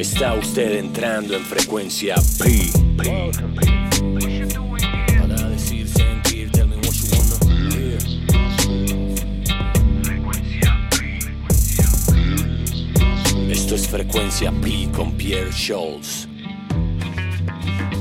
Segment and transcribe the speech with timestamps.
[0.00, 2.70] Está usted entrando en frecuencia P.
[2.96, 3.30] P.
[5.18, 7.36] Para decir, sentir, tell me what you wanna
[7.68, 7.98] hear.
[13.50, 16.26] Esto es frecuencia P con Pierre Scholes.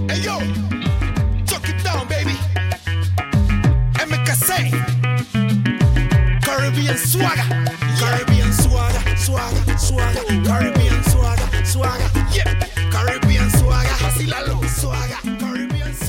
[0.07, 0.39] Hey yo,
[1.43, 2.37] chuck it down, baby.
[4.07, 4.71] MKC,
[6.45, 7.43] Caribbean swagger,
[7.99, 11.48] Caribbean swagger, swagger, swagger, Caribbean swagger,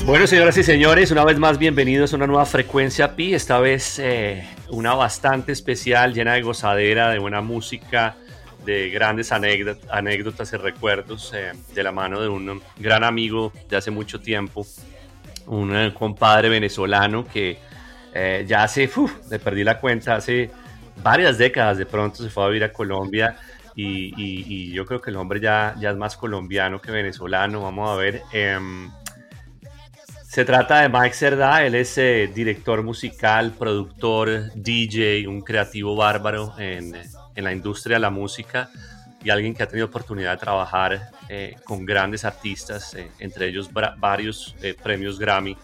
[0.05, 3.99] Bueno, señoras y señores, una vez más bienvenidos a una nueva frecuencia Pi, esta vez
[3.99, 8.15] eh, una bastante especial, llena de gozadera, de buena música,
[8.65, 13.77] de grandes anécdot- anécdotas y recuerdos, eh, de la mano de un gran amigo de
[13.77, 14.65] hace mucho tiempo,
[15.45, 17.59] un eh, compadre venezolano que
[18.45, 20.51] ya hace, uf, le perdí la cuenta, hace
[21.01, 23.37] varias décadas de pronto se fue a vivir a Colombia
[23.75, 27.61] y, y- y yo creo que el hombre ya, ya es más colombiano que venezolano,
[27.61, 28.21] vamos a ver.
[28.31, 28.89] em,
[30.27, 36.53] se trata de Mike Cerdá, él es eh, director musical, productor, DJ, un creativo bárbaro
[36.57, 36.95] en,
[37.35, 38.69] en la industria de la música
[39.23, 43.69] y alguien que ha tenido oportunidad de trabajar eh, con grandes artistas, eh, entre ellos
[43.97, 45.57] varios eh, premios Grammy,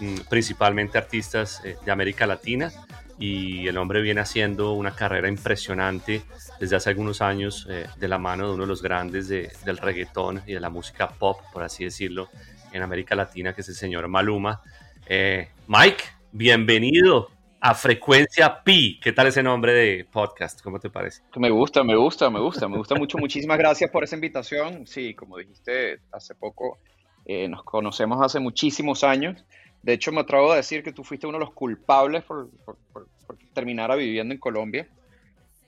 [0.00, 2.72] mm, principalmente artistas eh, de América Latina.
[3.20, 6.22] Y el hombre viene haciendo una carrera impresionante
[6.58, 9.76] desde hace algunos años eh, de la mano de uno de los grandes de- del
[9.76, 12.30] reggaetón y de la música pop, por así decirlo,
[12.72, 14.62] en América Latina, que es el señor Maluma.
[15.06, 17.28] Eh, Mike, bienvenido
[17.60, 18.98] a Frecuencia Pi.
[19.02, 20.62] ¿Qué tal ese nombre de podcast?
[20.62, 21.22] ¿Cómo te parece?
[21.36, 23.18] Me gusta, me gusta, me gusta, me gusta mucho.
[23.18, 24.86] Muchísimas gracias por esa invitación.
[24.86, 26.78] Sí, como dijiste hace poco,
[27.26, 29.44] eh, nos conocemos hace muchísimos años.
[29.82, 32.76] De hecho, me atrevo a decir que tú fuiste uno de los culpables por, por,
[32.92, 34.88] por- por terminar viviendo en Colombia,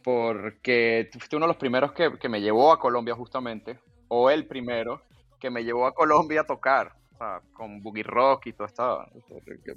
[0.03, 4.31] porque tú fuiste uno de los primeros que, que me llevó a Colombia justamente, o
[4.31, 5.03] el primero
[5.41, 9.07] que me llevó a Colombia a tocar, o sea, con Boogie Rock y toda esta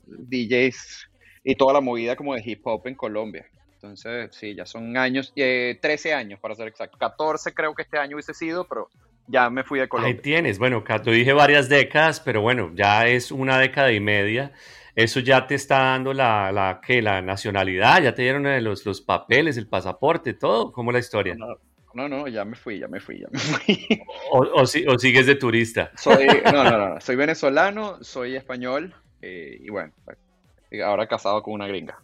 [0.05, 1.07] DJs
[1.43, 3.45] y toda la movida como de hip hop en Colombia.
[3.75, 6.97] Entonces, sí, ya son años, eh, 13 años para ser exacto.
[6.97, 8.89] 14 creo que este año hubiese sido, pero
[9.27, 10.21] ya me fui de Ahí Colombia.
[10.21, 14.51] tienes, bueno, Cato, dije varias décadas, pero bueno, ya es una década y media.
[14.95, 17.01] Eso ya te está dando la, la, ¿qué?
[17.01, 20.71] la nacionalidad, ya te dieron eh, los, los papeles, el pasaporte, todo.
[20.71, 21.35] ¿Cómo es la historia?
[21.35, 21.47] No,
[21.93, 23.87] no, no, ya me fui, ya me fui, ya me fui.
[24.31, 25.91] O, o si- o sigues de turista.
[25.97, 29.93] Soy, no, no, no, no, soy venezolano, soy español eh, y bueno,
[30.85, 31.97] ahora casado con una gringa.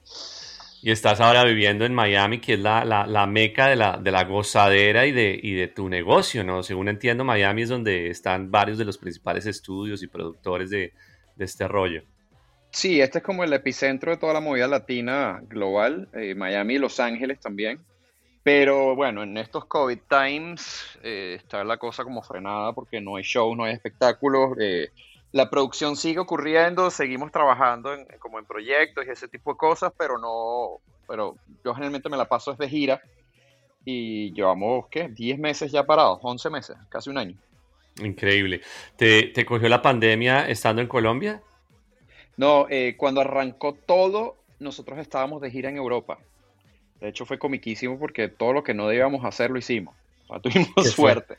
[0.83, 4.09] Y estás ahora viviendo en Miami, que es la, la, la meca de la, de
[4.09, 6.63] la gozadera y de, y de tu negocio, ¿no?
[6.63, 10.93] Según entiendo, Miami es donde están varios de los principales estudios y productores de,
[11.35, 12.01] de este rollo.
[12.71, 16.79] Sí, este es como el epicentro de toda la movida latina global, eh, Miami y
[16.79, 17.79] Los Ángeles también.
[18.43, 23.23] Pero bueno, en estos COVID times eh, está la cosa como frenada porque no hay
[23.23, 24.57] shows, no hay espectáculos.
[24.59, 24.89] eh,
[25.31, 29.93] la producción sigue ocurriendo, seguimos trabajando en- como en proyectos y ese tipo de cosas,
[29.97, 33.01] pero no, pero yo generalmente me la paso desde gira
[33.85, 35.07] y llevamos, ¿qué?
[35.09, 37.37] 10 meses ya parados, 11 meses, casi un año.
[38.01, 38.61] Increíble.
[38.95, 41.41] ¿Te, te cogió la pandemia estando en Colombia?
[42.37, 46.19] No, eh, cuando arrancó todo, nosotros estábamos de gira en Europa.
[46.99, 49.95] De hecho, fue comiquísimo porque todo lo que no debíamos hacer lo hicimos.
[50.31, 50.39] Sea,
[50.75, 51.37] tuvimos suerte.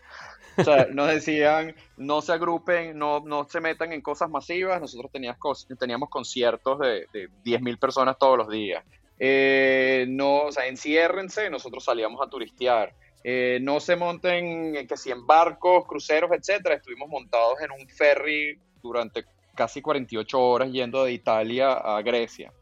[0.57, 4.81] O sea, nos decían, no se agrupen, no, no se metan en cosas masivas.
[4.81, 8.85] Nosotros teníamos, teníamos conciertos de, de 10.000 personas todos los días.
[9.19, 12.95] Eh, no, o sea, enciérrense, nosotros salíamos a turistear.
[13.25, 16.77] Eh, no se monten, que si en barcos, cruceros, etcétera.
[16.77, 19.25] Estuvimos montados en un ferry durante
[19.55, 22.53] casi 48 horas yendo de Italia a Grecia.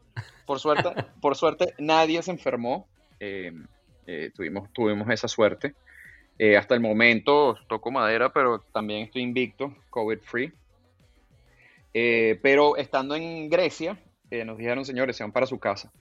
[0.45, 0.89] Por suerte,
[1.21, 2.87] por suerte nadie se enfermó.
[3.19, 3.51] eh,
[4.07, 5.75] eh, tuvimos, tuvimos esa suerte.
[6.37, 10.51] Eh, hasta el momento toco madera, pero también estoy invicto, COVID free.
[11.93, 13.97] Eh, pero estando en Grecia,
[14.29, 15.91] eh, nos dijeron, señores, se van para su casa.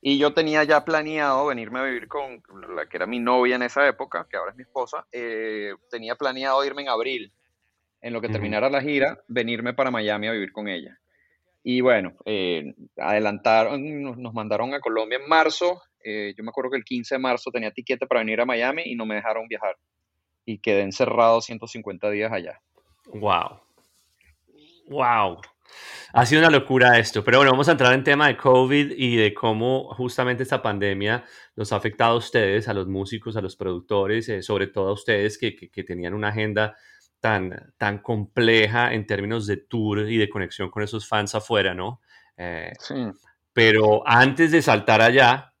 [0.00, 2.42] Y yo tenía ya planeado venirme a vivir con
[2.74, 5.06] la que era mi novia en esa época, que ahora es mi esposa.
[5.12, 7.32] eh, tenía planeado irme en abril,
[8.00, 10.98] en lo que terminara la gira, venirme para Miami a vivir con ella.
[11.64, 15.80] Y bueno, eh, adelantaron, nos, mandaron a Colombia en marzo.
[16.04, 18.82] eh, yo me acuerdo que el 15 de marzo tenía tiquete para venir a Miami
[18.86, 19.76] y no me dejaron viajar.
[20.44, 22.60] Y quedé encerrado 150 días allá.
[23.14, 23.60] Wow.
[24.88, 25.40] Wow.
[26.12, 29.16] Ha sido una locura esto, pero bueno, vamos a entrar en tema de COVID y
[29.16, 31.24] de cómo justamente esta pandemia
[31.54, 34.92] los ha afectado a ustedes, a los músicos, a los productores, eh, sobre todo a
[34.92, 36.76] ustedes que, que- que tenían una agenda
[37.22, 42.00] tan, tan compleja en términos de tour y de conexión con esos fans afuera, ¿no?
[42.36, 42.94] Eh, Sí.
[43.52, 45.54] pero antes de saltar allá,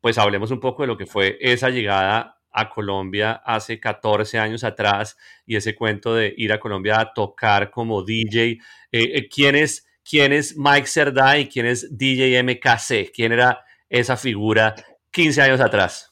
[0.00, 4.64] pues hablemos un poco de lo que fue esa llegada a Colombia hace 14 años
[4.64, 5.16] atrás
[5.46, 8.52] y ese cuento de ir a Colombia a tocar como DJ.
[8.52, 8.58] Eh,
[8.92, 13.12] eh, ¿quién, es, ¿Quién es Mike Cerdá y quién es DJ MKC?
[13.14, 14.74] ¿Quién era esa figura
[15.10, 16.11] 15 años atrás?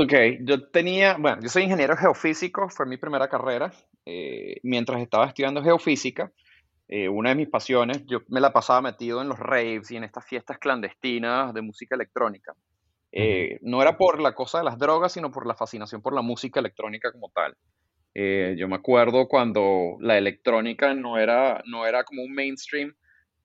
[0.00, 0.12] Ok,
[0.42, 3.72] yo tenía, bueno, yo soy ingeniero geofísico, fue mi primera carrera.
[4.06, 6.32] Eh, mientras estaba estudiando geofísica,
[7.10, 10.24] una de mis pasiones, yo me la pasaba metido en los raves y en estas
[10.24, 12.54] fiestas clandestinas de música electrónica.
[13.10, 16.22] Eh, no era por la cosa de las drogas, sino por la fascinación por la
[16.22, 17.56] música electrónica como tal.
[18.14, 22.94] Eh, yo me acuerdo cuando la electrónica no era, no era como un mainstream,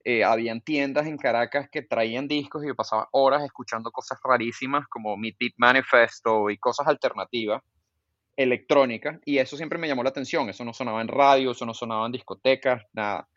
[0.04, 4.88] eh, habían tiendas en Caracas que traían discos y yo pasaba horas escuchando cosas rarísimas
[4.88, 7.62] como Meet Beat Manifesto y cosas alternativas
[8.36, 11.74] electrónicas y eso siempre me llamó la atención, eso no sonaba en radio, eso no
[11.74, 13.28] sonaba en discotecas, nada.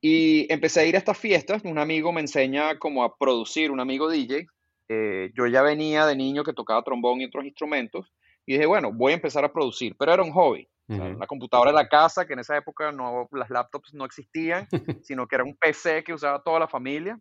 [0.00, 3.80] Y empecé a ir a estas fiestas, un amigo me enseña como a producir, un
[3.80, 4.46] amigo DJ,
[4.88, 8.12] eh, yo ya venía de niño que tocaba trombón y otros instrumentos
[8.44, 10.68] y dije, bueno, voy a empezar a producir, pero era un hobby.
[10.98, 14.68] La computadora de la casa, que en esa época no, las laptops no existían,
[15.02, 17.18] sino que era un PC que usaba toda la familia.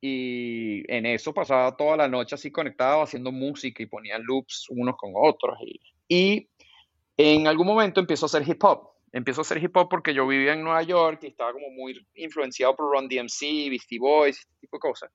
[0.00, 4.96] Y en eso pasaba toda la noche así conectado, haciendo música y ponía loops unos
[4.96, 5.56] con otros.
[5.62, 6.48] Y, y
[7.16, 8.88] en algún momento empiezo a hacer hip hop.
[9.12, 11.94] Empiezo a hacer hip hop porque yo vivía en Nueva York y estaba como muy
[12.14, 15.10] influenciado por Run DMC, Beastie Boys, ese tipo de cosas.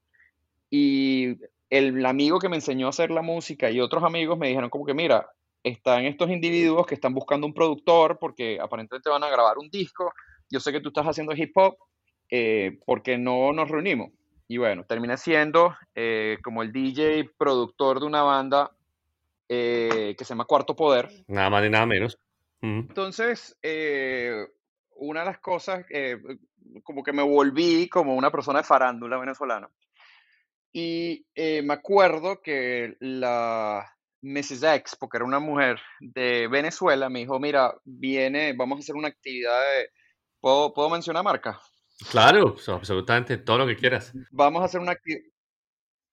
[0.69, 1.35] Y
[1.69, 4.85] el amigo que me enseñó a hacer la música y otros amigos me dijeron como
[4.85, 5.27] que, mira,
[5.67, 10.13] están estos individuos que están buscando un productor porque aparentemente van a grabar un disco,
[10.49, 11.77] yo sé que tú estás haciendo hip hop,
[12.29, 14.11] eh, porque no nos reunimos?
[14.47, 18.71] Y bueno, terminé siendo eh, como el DJ productor de una banda
[19.49, 21.09] eh, que se llama Cuarto Poder.
[21.27, 22.17] Nada más ni nada menos.
[22.61, 23.55] Entonces,
[24.95, 25.85] una de las cosas,
[26.83, 29.69] como que me volví como una persona de farándula venezolana.
[30.73, 34.63] Y me acuerdo que la Mrs.
[34.63, 39.09] X, porque era una mujer de Venezuela, me dijo, mira, viene, vamos a hacer una
[39.09, 39.89] actividad de...
[40.39, 41.59] ¿Puedo, ¿puedo mencionar marca?
[42.11, 44.13] Claro, absolutamente, todo lo que quieras.
[44.31, 44.95] Vamos a hacer una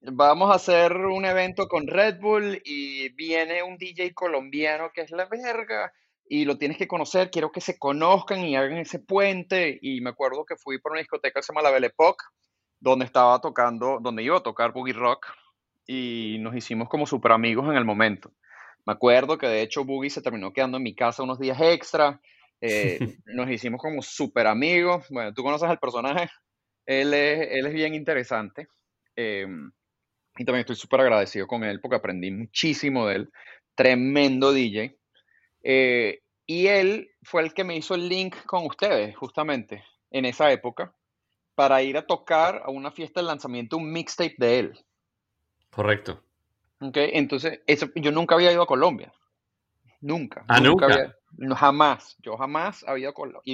[0.00, 5.10] Vamos a hacer un evento con Red Bull y viene un DJ colombiano que es
[5.10, 5.92] la verga
[6.26, 9.78] y lo tienes que conocer, quiero que se conozcan y hagan ese puente.
[9.80, 12.24] Y me acuerdo que fui por una discoteca que se llama La Belle Époque
[12.80, 15.26] donde estaba tocando, donde iba a tocar Boogie Rock
[15.86, 18.32] y nos hicimos como super amigos en el momento.
[18.86, 22.20] Me acuerdo que de hecho Boogie se terminó quedando en mi casa unos días extra.
[22.60, 25.06] Eh, nos hicimos como super amigos.
[25.10, 26.30] Bueno, tú conoces al personaje.
[26.86, 28.68] Él es, él es bien interesante.
[29.16, 29.70] Em,
[30.36, 33.30] y también estoy súper agradecido con él porque aprendí muchísimo de él.
[33.74, 34.98] Tremendo DJ.
[35.62, 40.52] Eh, y él fue el que me hizo el link con ustedes, justamente, en esa
[40.52, 40.94] época
[41.54, 44.84] para ir a tocar a una fiesta de lanzamiento un mixtape de él.
[45.74, 46.22] Correcto.
[46.80, 49.12] Ok, entonces eso, yo nunca había ido a Colombia.
[50.00, 50.44] Nunca.
[50.48, 51.16] Ah, nunca.
[51.36, 52.16] no, jamás.
[52.22, 53.12] Yo jamás había,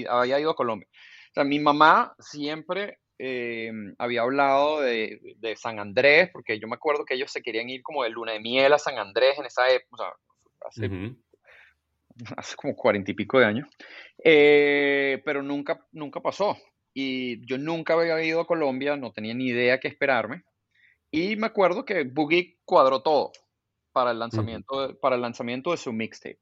[0.08, 0.88] había ido a Colombia.
[1.30, 6.74] O sea, mi mamá siempre eh, había hablado de, de, San Andrés, porque yo me
[6.74, 9.46] acuerdo que ellos se querían ir como de luna de miel a San Andrés en
[9.46, 10.12] esa época,
[10.66, 10.90] hace,
[12.36, 13.68] hace como cuarenta y pico de años,
[14.24, 16.56] eh, pero nunca, nunca pasó
[16.94, 20.42] y yo nunca había ido a Colombia, no tenía ni idea qué esperarme.
[21.10, 23.32] Y me acuerdo que Boogie cuadró todo
[23.92, 26.38] para el lanzamiento, de, para el lanzamiento de su mixtape.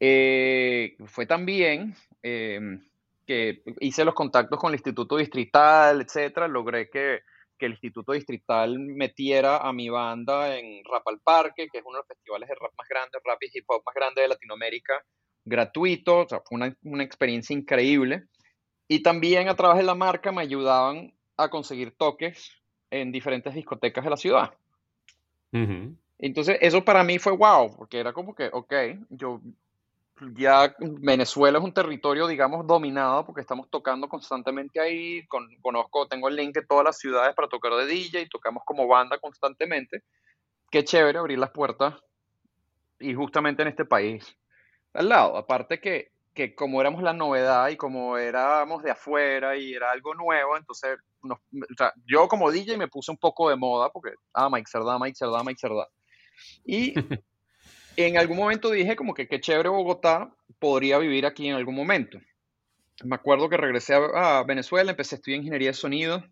[0.00, 2.82] Eh, fue también em,
[3.26, 6.48] que hice los contactos con el Instituto Distrital, etcétera.
[6.48, 7.20] Logré que,
[7.58, 11.98] que, el Instituto Distrital metiera a mi banda en Rap al Parque, que es uno
[11.98, 15.04] de los festivales de rap más grandes, rap y hip hop más grandes de Latinoamérica,
[15.44, 16.20] gratuito.
[16.20, 18.24] O sea, fue una, una experiencia increíble.
[18.88, 22.63] Y también a través de la marca me ayudaban a conseguir toques
[23.00, 24.54] en diferentes discotecas de la ciudad.
[26.18, 28.74] Entonces, eso para mí fue wow, porque era como que, ok,
[29.10, 29.40] yo
[30.36, 35.26] ya Venezuela es un territorio, digamos, dominado porque estamos tocando constantemente ahí.
[35.60, 38.86] conozco, tengo el link de todas las ciudades para tocar de DJ y tocamos como
[38.86, 40.02] banda constantemente.
[40.70, 41.94] Qué chévere abrir las puertas
[43.00, 44.36] y justamente en este país
[44.92, 45.36] al lado.
[45.36, 50.14] Aparte que que como éramos la novedad y como éramos de afuera y era algo
[50.14, 50.98] nuevo, entonces
[52.04, 55.42] yo como DJ me puse un poco de moda porque, ah, Mike Cerdá, Mike Cerdá,
[55.44, 55.88] Mike Cerdá.
[56.64, 56.92] Y
[57.96, 62.18] en algún momento dije como que qué chévere Bogotá, podría vivir aquí en algún momento.
[63.04, 66.24] Me acuerdo que regresé a, Venezuela, empecé a estudiar ingeniería de sonido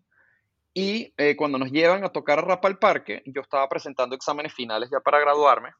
[0.73, 4.53] y eh, cuando nos llevan a tocar a Rap al Parque, yo estaba presentando exámenes
[4.53, 5.71] finales ya para graduarme.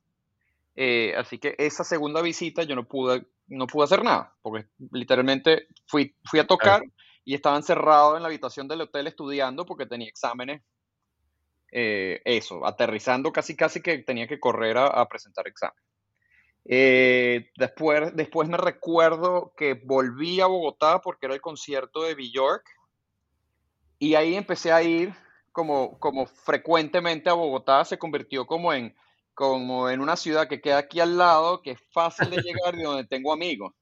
[0.76, 5.68] Eh, así que esa segunda visita yo no pude no pude hacer nada, porque literalmente
[5.88, 6.82] fui, fui a tocar
[7.26, 10.62] y estaba encerrado en la habitación del hotel estudiando porque tenía exámenes.
[11.76, 15.76] Eh, eso, aterrizando casi casi que tenía que correr a, presentar examen.
[16.66, 22.64] Eh, después, después me recuerdo que volví a Bogotá porque era el concierto de Bjork
[23.98, 25.16] y ahí empecé a ir
[25.52, 28.96] como, como frecuentemente a Bogotá, se convirtió como en,
[29.34, 32.82] como en una ciudad que queda aquí al lado, que es fácil de llegar y
[32.84, 33.74] donde tengo amigos.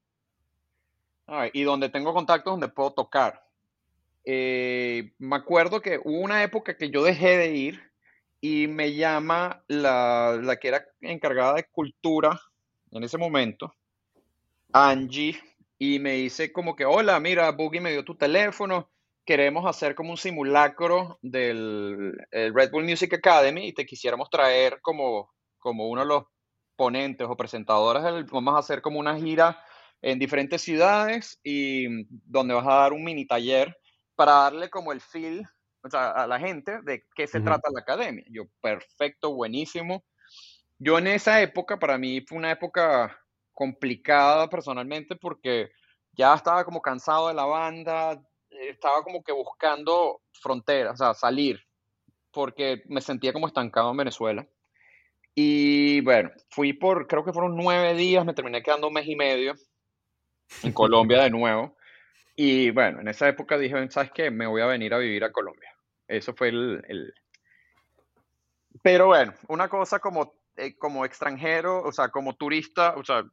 [1.52, 3.46] y donde tengo contactos donde puedo tocar.
[4.24, 7.92] Eh, me acuerdo que hubo una época que yo dejé de ir
[8.40, 12.40] y me llama la, la que era encargada de cultura
[12.90, 13.74] en ese momento,
[14.72, 15.40] Angie,
[15.78, 18.90] y me dice como que, hola, mira, Boogie me dio tu teléfono,
[19.24, 25.32] queremos hacer como un simulacro del Red Bull Music Academy y te quisiéramos traer como,
[25.62, 26.24] como uno de los
[26.76, 29.62] ponentes o presentadores, vamos a hacer como una gira
[30.02, 33.78] en diferentes ciudades y donde vas a dar un mini taller
[34.16, 35.46] para darle como el feel
[35.92, 38.24] a la gente de qué se trata la academia.
[38.28, 40.04] Yo, perfecto, buenísimo.
[40.78, 43.16] Yo en esa época, para mí fue una época
[43.52, 45.70] complicada personalmente porque
[46.12, 51.60] ya estaba como cansado de la banda, estaba como que buscando fronteras, o sea, salir,
[52.32, 54.46] porque me sentía como estancado en Venezuela.
[55.34, 59.16] Y bueno, fui por, creo que fueron nueve días, me terminé quedando un mes y
[59.16, 59.54] medio
[60.62, 61.76] en Colombia de nuevo.
[62.36, 64.30] Y bueno, en esa época dije, ¿sabes qué?
[64.30, 65.70] Me voy a venir a vivir a Colombia.
[66.08, 66.82] Eso fue el...
[66.88, 67.14] el...
[68.82, 73.24] Pero bueno, una cosa como eh, como extranjero, o sea, como turista, o sea,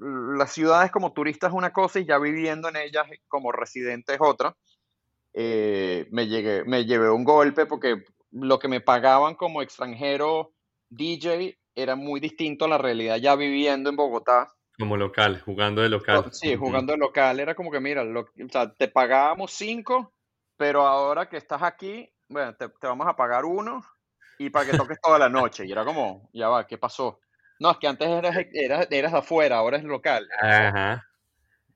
[0.00, 4.20] las ciudades como turista es una cosa y ya viviendo en ellas como residente es
[4.20, 4.56] otra.
[5.32, 10.52] Eh, me, llegué, me llevé un golpe porque lo que me pagaban como extranjero
[10.90, 14.52] DJ era muy distinto a la realidad ya viviendo en Bogotá.
[14.78, 16.24] Como local, jugando de local.
[16.32, 17.38] Sí, jugando de local.
[17.40, 20.12] Era como que, mira, o sea, te pagábamos cinco,
[20.56, 23.82] pero ahora que estás aquí, bueno, te, te vamos a pagar uno
[24.38, 25.66] y para que toques toda la noche.
[25.66, 27.20] Y era como, ya va, ¿qué pasó?
[27.58, 30.26] No, es que antes eras, eras, eras afuera, ahora es local.
[30.40, 31.06] Ajá.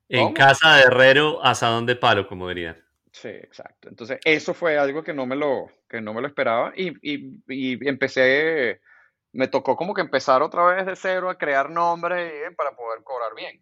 [0.09, 2.83] En casa de herrero, asadón de palo, como dirían.
[3.11, 3.87] Sí, exacto.
[3.87, 7.39] Entonces, eso fue algo que no me lo, que no me lo esperaba y, y,
[7.47, 8.81] y empecé,
[9.35, 13.35] me tocó como que empezar otra vez de cero a crear nombres para poder cobrar
[13.35, 13.61] bien.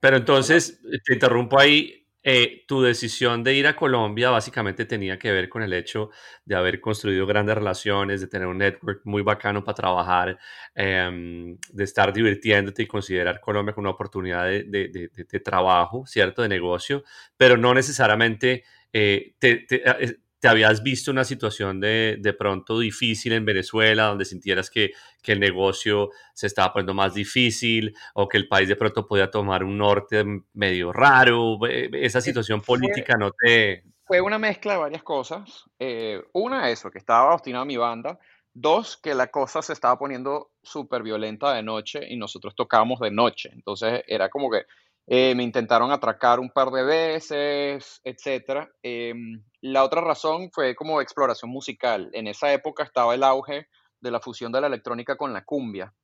[0.00, 5.30] Pero entonces, te interrumpo ahí, eh, tu decisión de ir a Colombia básicamente tenía que
[5.30, 6.10] ver con el hecho
[6.44, 10.38] de haber construido grandes relaciones, de tener un network muy bacano para trabajar,
[10.74, 16.42] em, de estar divirtiéndote y considerar Colombia como una oportunidad de, trabajo, ¿cierto?
[16.42, 17.04] De negocio,
[17.36, 23.44] pero no necesariamente eh, te, eh, habías visto una situación de, de pronto difícil en
[23.44, 28.48] Venezuela, donde sintieras que, que, el negocio se estaba poniendo más difícil o que el
[28.48, 30.24] país de pronto podía tomar un norte
[30.54, 33.84] medio raro, esa situación política no te...
[34.04, 35.64] Fue una mezcla de varias cosas.
[35.78, 38.18] Eh, una, eso, que estaba obstinado mi banda.
[38.54, 43.10] Dos, que la cosa se estaba poniendo súper violenta de noche y nosotros tocábamos de
[43.10, 43.50] noche.
[43.52, 44.62] Entonces era como que
[45.08, 48.68] eh, me intentaron atracar un par de veces, etc.
[48.82, 52.10] Em, la otra razón fue como exploración musical.
[52.12, 53.68] En esa época estaba el auge
[54.00, 55.94] de la fusión de la electrónica con la cumbia.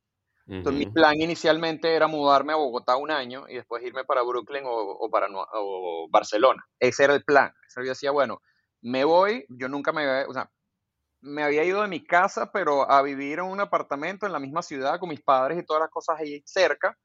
[0.49, 4.65] Entonces, mi plan inicialmente era mudarme a Bogotá un año y después irme para Brooklyn
[4.67, 6.65] o, para o Barcelona.
[6.81, 7.53] Ese era el plan.
[7.77, 8.41] Yo decía, bueno,
[8.81, 10.51] me voy, yo nunca me o sea,
[11.21, 14.63] me había ido de mi casa, pero a vivir en un apartamento en la misma
[14.63, 16.99] ciudad con mis padres y todas las cosas ahí cerca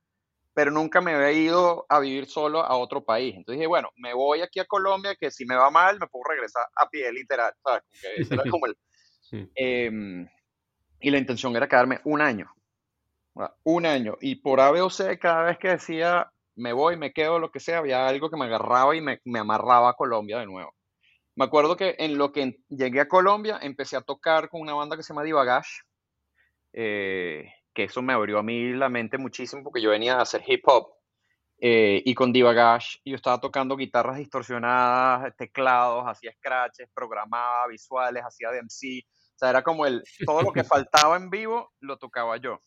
[0.58, 3.36] pero nunca me había ido a vivir solo a otro país.
[3.36, 6.24] Entonces dije, bueno, me voy aquí a Colombia, que si me va mal, me puedo
[6.32, 7.54] regresar a pie, literal.
[9.54, 10.28] Em,
[11.00, 12.52] y la intención era quedarme un año.
[13.66, 14.18] Un año.
[14.20, 17.52] Y por A, B o C, cada vez que decía, me voy, me quedo, lo
[17.52, 20.74] que sea, había algo que me agarraba y me, me amarraba a Colombia de nuevo.
[21.36, 24.98] Me acuerdo que en lo que llegué a Colombia, empecé a tocar con una banda
[24.98, 25.82] que se llama Divagash.
[26.74, 27.46] Eh,
[27.78, 30.64] que eso me abrió a mí la mente muchísimo porque yo venía a hacer hip
[30.66, 30.96] hop
[31.60, 38.50] eh, y con Divagash yo estaba tocando guitarras distorsionadas, teclados, hacía scratches, programaba visuales, hacía
[38.50, 39.06] DMC,
[39.36, 42.64] o sea, era como el, todo lo que faltaba en vivo lo tocaba yo.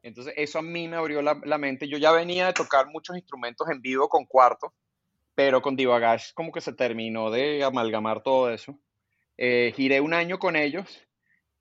[0.00, 1.86] Entonces eso a mí me abrió la, mente.
[1.86, 4.72] Yo ya venía de tocar muchos instrumentos en vivo con cuarto,
[5.34, 8.78] pero con Divagash como que se terminó de amalgamar todo eso.
[9.36, 11.03] Eh, giré un año con ellos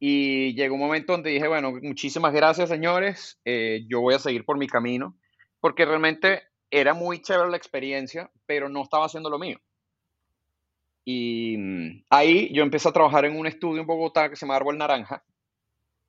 [0.05, 4.43] y llegó un momento donde dije, bueno, muchísimas gracias señores, eh, yo voy a seguir
[4.43, 5.15] por mi camino,
[5.61, 9.57] porque realmente era muy chévere la experiencia, pero no estaba haciendo lo mío.
[11.05, 14.57] Y mm, ahí yo empecé a trabajar en un estudio en Bogotá que se llama
[14.57, 15.23] Árbol Naranja,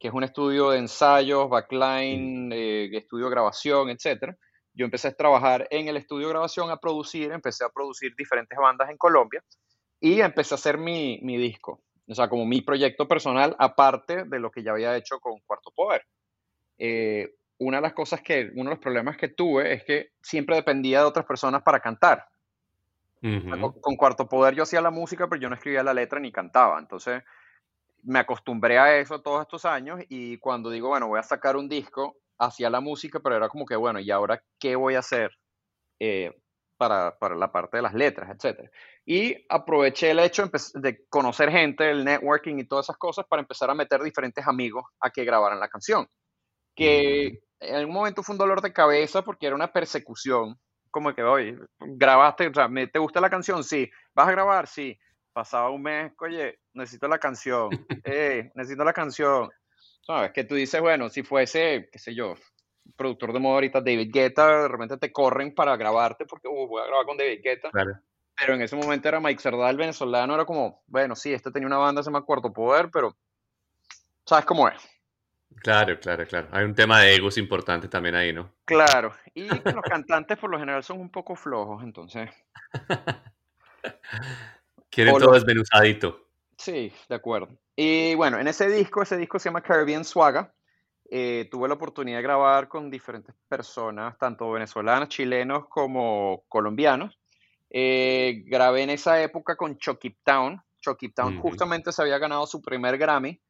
[0.01, 4.35] que es un estudio de ensayos, backline, eh, estudio de grabación, etc.
[4.73, 8.59] Yo empecé a trabajar en el estudio de grabación, a producir, empecé a producir diferentes
[8.59, 9.45] bandas en Colombia
[10.01, 14.39] y empecé a hacer mi, mi disco o sea, como mi proyecto personal, aparte de
[14.39, 16.03] lo que ya había hecho con Cuarto Poder.
[16.79, 20.57] Eh, una de las cosas que, uno de los problemas que tuve es que siempre
[20.57, 22.27] dependía de otras personas para cantar.
[23.23, 26.31] Con, con Cuarto Poder yo hacía la música, pero yo no escribía la letra ni
[26.31, 26.79] cantaba.
[26.79, 27.23] Entonces
[28.03, 31.69] me acostumbré a eso todos estos años y cuando digo, bueno, voy a sacar un
[31.69, 35.31] disco, hacía la música, pero era como que, bueno, ¿y ahora qué voy a hacer
[35.99, 36.33] eh,
[36.89, 38.71] para, para la parte de las letras, etcétera?
[39.07, 43.71] Y aproveché el hecho de conocer gente, el networking y todas esas cosas para empezar
[43.71, 46.07] a meter diferentes amigos a que grabaran la canción.
[46.75, 50.59] Que en algún momento fue un dolor de cabeza porque era una persecución.
[50.91, 53.65] Como que, oye, grabaste, o sea, ¿me- ¿te gusta la canción?
[53.65, 53.91] Sí.
[54.15, 54.67] ¿Vas a grabar?
[54.67, 54.99] Sí.
[55.33, 57.71] Pasaba un mes, oye, necesito la canción.
[58.05, 59.51] Eh, necesito la canción.
[60.03, 60.33] ¿Sabes?
[60.33, 62.35] Que tú dices, bueno, si fuese, qué sé yo,
[62.97, 66.83] productor de moda ahorita, David Guetta, de repente te corren para grabarte porque uh, voy
[66.83, 67.71] a grabar con David Guetta.
[67.71, 67.99] Claro.
[68.37, 71.67] Pero en ese momento era Mike Cerdá, el venezolano, era como, bueno, sí, este tenía
[71.69, 73.17] una banda, se llama Cuarto Poder, pero
[74.27, 74.75] ¿sabes cómo es?
[75.63, 76.49] Claro, claro, claro.
[76.51, 78.51] Hay un tema de egos importante también ahí, ¿no?
[78.65, 79.15] Claro.
[79.35, 79.47] Y
[79.81, 82.29] los cantantes por lo general son un poco flojos, entonces,
[84.91, 86.27] Quieren O todo lo- desmenuzadito.
[86.57, 87.49] sí, de acuerdo.
[87.77, 90.54] Y bueno, en ese disco, ese disco se llama Caribbean Swaga.
[91.11, 97.19] Eh, tuve la oportunidad de grabar con diferentes personas, tanto venezolanas, chilenos como colombianos.
[97.71, 100.61] Eh, grabé en esa época con Chucky Town.
[100.81, 103.41] Chucky Town justamente se había ganado su primer Grammy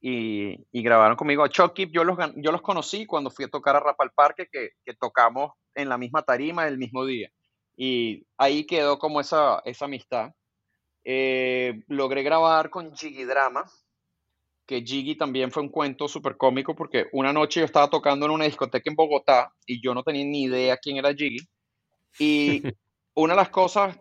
[0.00, 1.42] y, y grabaron conmigo.
[1.44, 4.12] A Chucky yo los, gan- yo los conocí cuando fui a tocar a Rap al
[4.12, 7.30] Parque, que, que tocamos en la misma tarima el mismo día.
[7.76, 10.30] Y ahí quedó como esa, esa amistad.
[11.04, 13.64] Eh, logré grabar con Jiggy Drama,
[14.66, 18.32] que Jiggy también fue un cuento súper cómico porque una noche yo estaba tocando en
[18.32, 21.46] una discoteca en Bogotá y yo no tenía ni idea quién era Jiggy.
[22.18, 22.62] Y
[23.14, 23.96] una de las cosas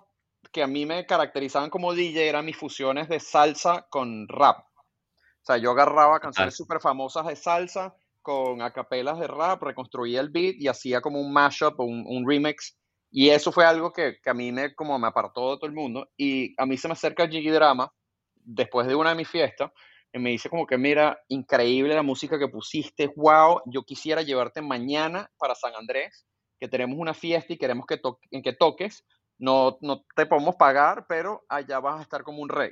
[0.51, 4.59] que a mí me caracterizaban como DJ eran mis fusiones de salsa con rap.
[4.59, 10.29] O sea, yo agarraba canciones súper famosas de salsa con acapelas de rap, reconstruía el
[10.29, 12.75] beat y hacía como un mashup o un, un remix.
[13.11, 15.75] Y eso fue algo que, que a mí me, como me apartó de todo el
[15.75, 16.09] mundo.
[16.17, 17.93] Y a mí se me acerca Jiggy Drama
[18.33, 19.71] después de una de mis fiestas
[20.19, 25.29] me dice como que, mira, increíble la música que pusiste, wow, yo quisiera llevarte mañana
[25.37, 26.25] para San Andrés,
[26.59, 29.05] que tenemos una fiesta y queremos que, to que toques,
[29.37, 32.71] no, no te podemos pagar, pero allá vas a estar como un rey.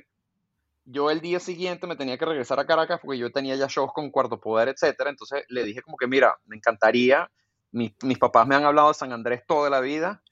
[0.86, 3.92] Yo el día siguiente me tenía que regresar a Caracas porque yo tenía ya shows
[3.92, 7.30] con Cuarto Poder, etcétera, entonces le dije como que, mira, me encantaría,
[7.72, 10.22] mis, mis papás me han hablado de San Andrés toda la vida,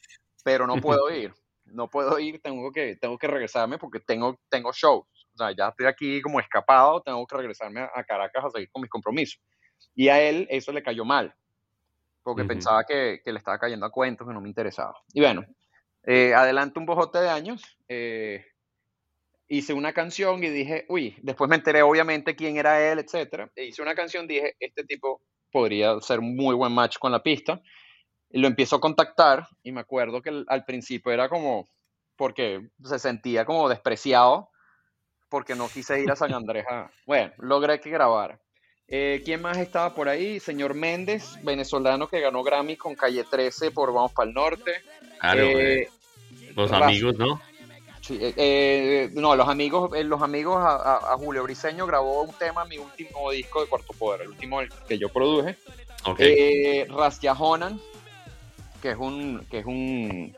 [0.44, 4.72] pero no puedo ir, no puedo ir, tengo que, tengo que regresarme porque tengo, tengo
[4.72, 5.06] shows.
[5.34, 8.82] O sea, ya estoy aquí como escapado, tengo que regresarme a, Caracas a seguir con
[8.82, 9.40] mis compromisos.
[9.94, 11.34] Y a él eso le cayó mal,
[12.22, 14.94] porque pensaba que, que le estaba cayendo a cuentos que no me interesaba.
[15.12, 15.44] Y bueno,
[16.04, 18.44] eh, adelante un bojote de años, eh,
[19.48, 23.50] hice una canción y dije, uy, después me enteré obviamente quién era él, etcétera.
[23.54, 27.60] E hice una canción, dije, este tipo podría ser muy buen match con la pista.
[28.30, 31.68] Y lo empiezo a contactar y me acuerdo que al principio era como,
[32.16, 34.48] porque se sentía como despreciado,
[35.32, 36.64] porque no quise ir a San Andrés.
[36.70, 38.38] a- Bueno, logré que grabara.
[38.86, 40.38] Eh, ¿Quién más estaba por ahí?
[40.38, 44.72] Señor Méndez, venezolano que ganó Grammy con Calle 13 por Vamos para el Norte.
[45.20, 45.88] Claro, Eh, eh,
[46.54, 47.40] los Raz- amigos, ¿no?
[48.02, 52.22] Sí, eh, eh, no, los amigos, eh, los amigos a, a- a Julio Briseño grabó
[52.22, 55.56] un tema mi último disco de Cuarto Poder, el último que yo produje.
[56.04, 56.16] Ok.
[56.18, 57.80] Eh, Ras Yahonan,
[58.82, 60.36] que es un, que es un,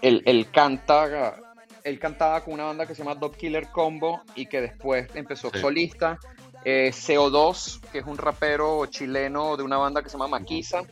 [0.00, 1.36] él, él canta,
[1.84, 5.50] él cantaba con una banda que se llama Dog Killer Combo y que después empezó
[5.52, 5.58] Sí.
[5.60, 6.18] solista.
[6.64, 10.82] Eh, CO2, que es un rapero chileno de una banda que se llama Maquisa,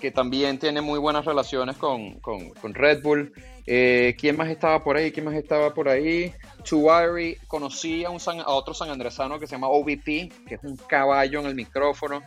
[0.00, 3.32] que también tiene muy buenas relaciones con, con- con Red Bull.
[3.68, 5.12] Eh, ¿Quién más estaba por ahí?
[5.12, 6.32] ¿Quién más estaba por ahí?
[6.64, 10.76] Chuari, conocí a, un san- a otro sanandresano que se llama OVP, que es un
[10.76, 12.20] caballo en el micrófono.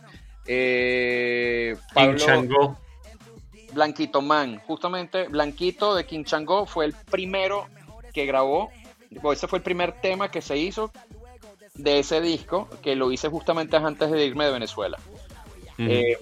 [0.46, 2.76] Eh, Pablo.
[3.72, 7.68] Blanquito Man, justamente Blanquito de King Chango fue el primero
[8.10, 8.70] que grabó,
[9.32, 10.92] ese fue el primer tema que se hizo
[11.74, 14.98] de ese disco, que lo hice justamente antes de irme de Venezuela.
[15.78, 16.16] Eh,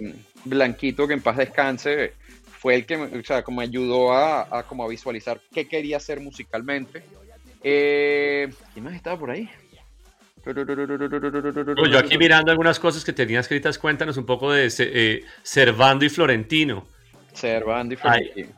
[0.45, 2.13] Blanquito, que en paz descanse,
[2.61, 5.97] fue el que me, o sea, como ayudó a, a como a visualizar qué quería
[5.97, 7.03] hacer musicalmente.
[7.65, 9.49] Eh, ¿Quién más estaba por ahí?
[10.45, 15.25] Pues yo aquí mirando algunas cosas que tenía escritas, cuéntanos un poco de Ce- eh,
[16.07, 16.87] y Florentino.
[17.33, 18.49] Servando y Ahí- Florentino.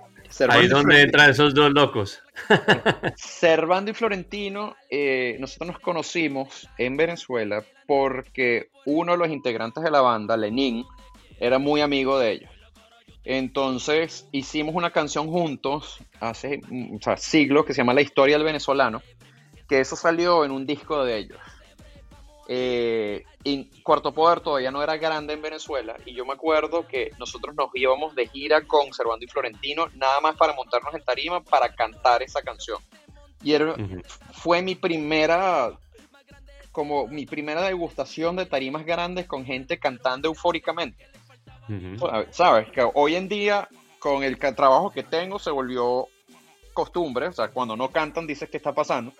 [0.48, 0.98] Ahí y es donde Florentino.
[0.98, 2.22] entran esos dos locos.
[3.16, 9.90] Servando y Florentino, eh, nosotros nos conocimos en Venezuela porque uno de los integrantes de
[9.90, 10.84] la banda, Lenin,
[11.38, 12.50] era muy amigo de ellos.
[13.24, 19.02] Entonces hicimos una canción juntos hace mm, siglos que se llama La historia del venezolano,
[19.68, 21.38] que eso salió en un disco de ellos.
[22.52, 27.12] Eh, y Cuarto Poder todavía no era grande en Venezuela y yo me acuerdo que
[27.16, 31.40] nosotros nos íbamos de gira con Servando y Florentino nada más para montarnos en tarima
[31.44, 32.78] para cantar esa canción.
[33.44, 33.76] Y era,
[34.32, 35.70] fue mi primera
[36.72, 41.06] como mi primera degustación de tarimas grandes con gente cantando eufóricamente.
[42.32, 43.68] Sabes que hoy en día
[44.00, 46.08] con el trabajo que tengo se volvió
[46.72, 49.12] costumbre, o sea, cuando no cantan dices qué está pasando,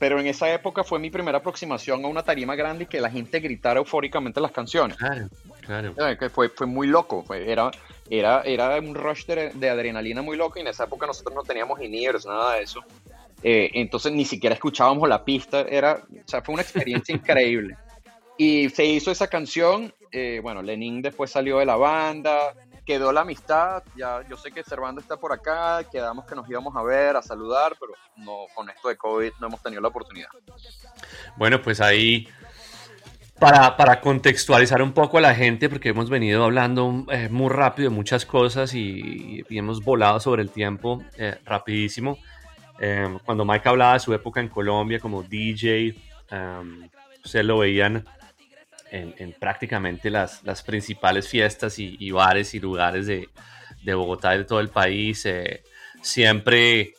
[0.00, 3.10] pero en esa época fue mi primera aproximación a una tarima grande y que la
[3.10, 4.96] gente gritara eufóricamente las canciones.
[4.96, 5.28] Claro,
[5.60, 6.18] claro.
[6.18, 7.70] Que fue, fue muy loco, era,
[8.08, 11.78] era, era un rush de, adrenalina muy loco y en esa época nosotros no teníamos
[11.82, 11.92] in
[12.24, 12.82] nada de eso.
[13.42, 17.76] Eh, entonces ni siquiera escuchábamos la pista, era, o sea, fue una experiencia increíble.
[18.38, 22.54] Y se hizo esa canción, eh, bueno, Lenin después salió de la banda,
[22.84, 26.74] quedó la amistad, ya yo sé que Servando está por acá, quedamos que nos íbamos
[26.76, 30.28] a ver, a saludar, pero no, con esto de COVID no hemos tenido la oportunidad.
[31.36, 32.28] Bueno, pues ahí,
[33.38, 37.90] para, para contextualizar un poco a la gente, porque hemos venido hablando eh, muy rápido
[37.90, 42.18] de muchas cosas y, hemos volado sobre el tiempo eh, rapidísimo.
[42.78, 45.94] Eh, cuando Mike hablaba de su época en Colombia como DJ,
[47.24, 48.04] ustedes lo veían
[48.90, 53.28] en, prácticamente las, las, principales fiestas y, bares y lugares de,
[53.82, 55.62] de, Bogotá y de todo el país, eh,
[56.02, 56.94] siempre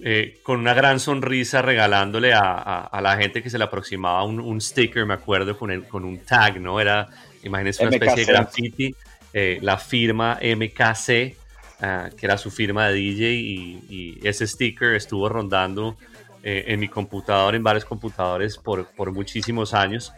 [0.00, 4.40] eh, con una gran sonrisa regalándole a, a, la gente que se le aproximaba un,
[4.40, 6.80] un sticker, me acuerdo, con, el, con un tag, ¿no?
[6.80, 7.08] Era,
[7.42, 8.94] imagínense, una especie de graffiti,
[9.32, 11.36] eh, la firma MKC,
[11.80, 15.96] ah, que era su firma de DJ, y, y ese sticker estuvo rondando
[16.44, 20.12] en mi computador, en varios computadores por, por muchísimos años.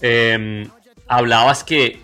[0.00, 0.68] Em,
[1.06, 2.00] hablabas que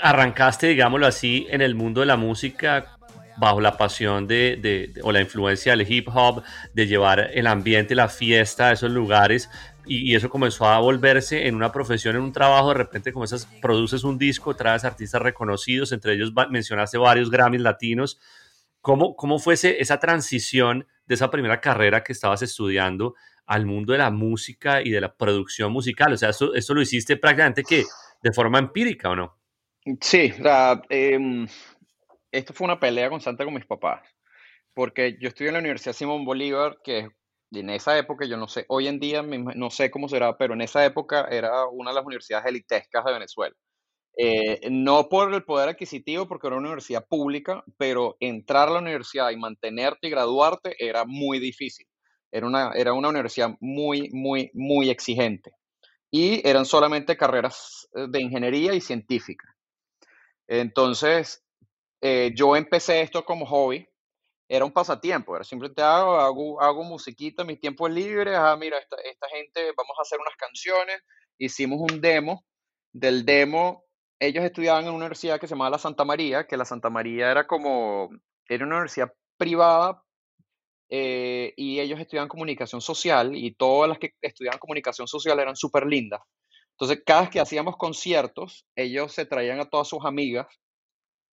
[0.00, 2.96] arrancaste, digámoslo así, en el mundo de la música
[3.36, 8.08] bajo la pasión de, o la influencia del hip hop, de llevar el ambiente, la
[8.08, 9.50] fiesta a esos lugares,
[9.86, 13.46] y, eso comenzó a volverse en una profesión, en un trabajo, de repente como esas,
[13.60, 18.18] produces un disco, traes artistas reconocidos, entre ellos mencionaste varios Grammys latinos.
[18.80, 23.14] ¿Cómo, cómo fue esa transición de esa primera carrera que estabas estudiando
[23.46, 26.12] al mundo de la música y de la producción musical?
[26.12, 27.84] O sea, ¿esto, lo hiciste prácticamente que
[28.22, 29.38] de forma empírica o no?
[30.00, 30.32] Sí,
[30.88, 31.46] em,
[32.32, 34.02] esto fue una pelea constante con mis papás,
[34.72, 37.08] porque yo estudié en la Universidad Simón Bolívar, que
[37.52, 40.62] en esa época, yo no sé, hoy en día no sé cómo será, pero en
[40.62, 43.54] esa época era una de las universidades elitescas de Venezuela.
[44.16, 48.78] Eh, no por el poder adquisitivo, porque era una universidad pública, pero entrar a la
[48.78, 51.86] universidad y mantenerte y graduarte era muy difícil.
[52.34, 55.52] Era una, era una universidad muy, muy, muy exigente.
[56.10, 59.54] Y eran solamente carreras eh, de ingeniería y científica.
[60.48, 61.44] Entonces,
[62.00, 63.88] eh, yo empecé esto como hobby.
[64.48, 68.36] Era un pasatiempo, era simplemente hago, hago, hago musiquita mis tiempos libres.
[68.36, 71.02] Ah, mira, esta, esta gente, vamos a hacer unas canciones.
[71.38, 72.44] Hicimos un demo.
[72.92, 73.84] Del demo,
[74.18, 77.30] ellos estudiaban en una universidad que se llamaba la Santa María, que la Santa María
[77.30, 78.10] era como,
[78.48, 80.03] era una universidad privada,
[80.88, 85.86] eh, y ellos estudian comunicación social y todas las que estudiaban comunicación social eran súper
[85.86, 86.20] lindas.
[86.72, 90.46] Entonces, cada vez que hacíamos conciertos, ellos se traían a todas sus amigas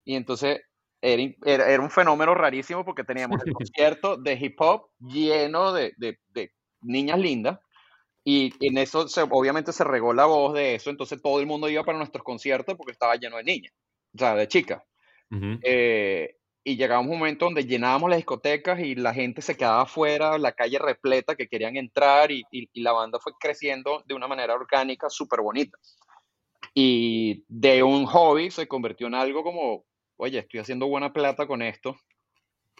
[0.04, 0.60] y entonces
[1.00, 6.52] era, era, un fenómeno rarísimo porque teníamos el concierto de hip hop lleno de, de,
[6.82, 7.58] niñas lindas
[8.24, 11.68] y en eso se, obviamente se regó la voz de eso, entonces todo el mundo
[11.68, 13.72] iba para nuestros conciertos porque estaba lleno de niñas,
[14.14, 14.82] o sea, de chicas
[16.64, 20.52] y llegaba un momento donde llenábamos las discotecas y la gente se quedaba afuera, la
[20.52, 22.44] calle repleta, que querían entrar y,
[22.74, 25.76] la banda fue creciendo de una manera orgánica súper bonita.
[26.74, 29.84] Y de un hobby se convirtió en algo como,
[30.16, 31.96] oye, estoy haciendo buena plata con esto,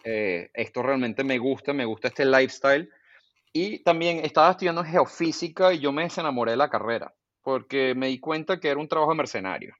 [0.04, 2.88] eh, esto realmente me gusta, me gusta este lifestyle.
[3.52, 8.18] Y también estaba estudiando geofísica y yo me desenamoré de la carrera, porque me di
[8.18, 9.74] cuenta que era un trabajo mercenario.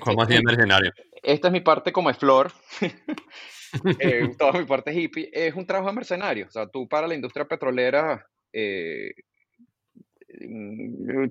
[0.00, 0.92] ¿Cómo así mercenario?
[1.22, 2.50] esta es mi parte como es flor,
[3.98, 6.46] eh, toda mi parte hippie, es un trabajo de mercenario.
[6.46, 9.12] O sea, tú para la industria petrolera eh,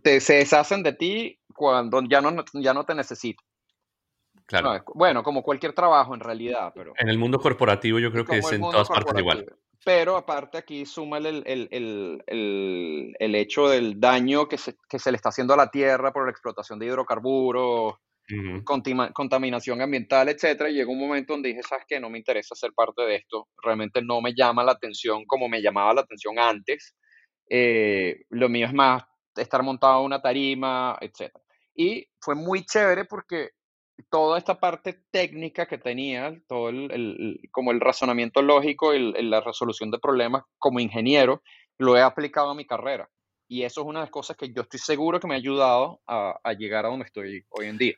[0.03, 3.45] te, se deshacen de ti cuando ya no, ya no te necesitan.
[4.45, 4.83] Claro.
[4.95, 6.93] bueno, como cualquier trabajo en realidad, pero...
[6.97, 9.45] En el mundo corporativo yo creo que es en todas partes igual.
[9.85, 15.11] Pero aparte aquí suma el, el, el, el, hecho del daño que se, que se
[15.11, 17.93] le está haciendo a la tierra por la explotación de hidrocarburos,
[19.13, 21.99] contaminación ambiental, etcétera, y llegó un momento donde dije, ¿sabes qué?
[21.99, 25.61] No me interesa ser parte de esto, realmente no me llama la atención como me
[25.61, 26.95] llamaba la atención antes,
[27.49, 29.03] eh, lo mío es más
[29.35, 31.43] estar montado en una tarima, etcétera.
[31.75, 33.51] Y fue muy chévere porque
[34.09, 39.91] toda esta parte técnica que tenía, todo el, como el razonamiento lógico y la resolución
[39.91, 41.41] de problemas como ingeniero,
[41.77, 43.09] lo he aplicado a mi carrera.
[43.47, 46.01] Y eso es una de las cosas que yo estoy seguro que me ha ayudado
[46.05, 47.95] a, a llegar a donde estoy hoy en día.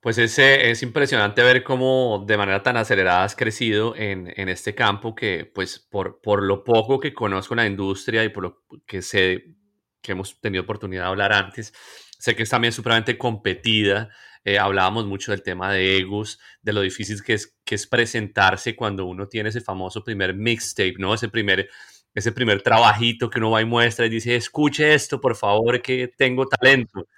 [0.00, 4.74] Pues es, es impresionante ver cómo de manera tan acelerada has crecido en, en, este
[4.74, 9.02] campo que, pues, por, por lo poco que conozco la industria y por lo que
[9.02, 9.56] sé
[10.00, 11.72] que hemos tenido oportunidad de hablar antes,
[12.18, 14.10] sé que es también supremamente competida.
[14.44, 18.76] Eh, hablábamos mucho del tema de egos, de lo difícil que es, que es presentarse
[18.76, 21.12] cuando uno tiene ese famoso primer mixtape, ¿no?
[21.12, 21.68] Ese primer,
[22.14, 26.08] ese primer trabajito que uno va y muestra y dice, escuche esto, por favor, que
[26.16, 27.08] tengo talento.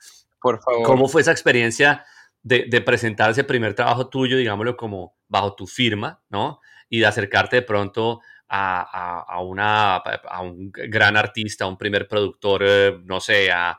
[0.40, 0.82] Por favor.
[0.86, 2.04] ¿Cómo fue esa experiencia?
[2.42, 6.60] De, de, presentar ese primer trabajo tuyo, digámoslo, como bajo tu firma, ¿no?
[6.88, 12.08] Y de acercarte de pronto a, a, una, a un gran artista, a un primer
[12.08, 13.78] productor, eh, no sé, a,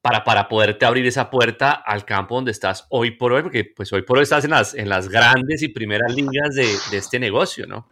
[0.00, 3.92] para, para poderte abrir esa puerta al campo donde estás hoy por hoy, porque pues
[3.92, 7.66] hoy por hoy estás en las, en las grandes y primeras ligas de este negocio,
[7.66, 7.88] ¿no?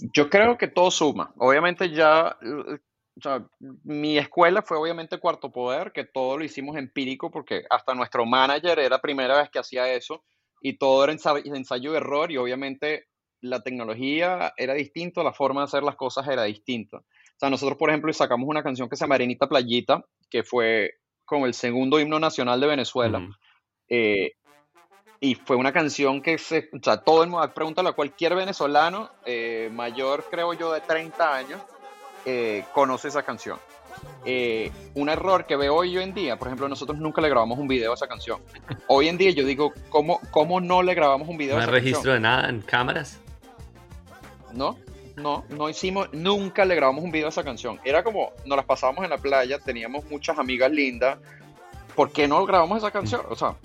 [0.00, 1.32] Yo creo que todo suma.
[1.38, 2.36] Obviamente ya
[3.18, 3.44] o sea,
[3.84, 8.78] mi escuela fue obviamente Cuarto Poder, que todo lo hicimos empírico porque hasta nuestro manager
[8.78, 10.24] era la primera vez que hacía eso
[10.60, 13.06] y todo era ensayo, ensayo y error y obviamente
[13.40, 16.98] la tecnología era distinta, la forma de hacer las cosas era distinta.
[16.98, 20.94] O sea, nosotros, por ejemplo, sacamos una canción que se llama Arenita Playita, que fue
[21.24, 23.28] como el segundo himno nacional de Venezuela.
[23.88, 24.32] Eh,
[25.20, 29.10] y fue una canción que se, o sea, todo el mundo, pregúntale a cualquier venezolano
[29.24, 31.60] eh, mayor, creo yo, de 30 años,
[32.24, 33.58] eh, conoce esa canción.
[34.24, 37.68] Eh, un error que veo hoy en día, por ejemplo, nosotros nunca le grabamos un
[37.68, 38.40] video a esa canción.
[38.86, 41.72] Hoy en día yo digo, ¿cómo, cómo no le grabamos un video ¿No a esa
[41.72, 42.14] hay registro canción?
[42.14, 43.18] de nada en cámaras?
[44.52, 44.78] No,
[45.16, 47.80] no, no hicimos, nunca le grabamos un video a esa canción.
[47.84, 51.18] Era como, nos las pasábamos en la playa, teníamos muchas amigas lindas.
[51.94, 53.22] ¿Por qué no grabamos esa canción?
[53.28, 53.56] O sea,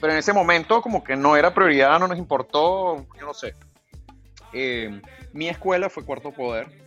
[0.00, 3.54] pero en ese momento como que no era prioridad, no nos importó, yo no sé.
[4.52, 5.00] Eh,
[5.32, 6.81] mi escuela fue Cuarto Poder.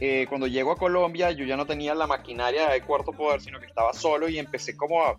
[0.00, 3.60] Eh, cuando llego a Colombia yo ya no tenía la maquinaria de Cuarto Poder, sino
[3.60, 5.16] que estaba solo y empecé como a,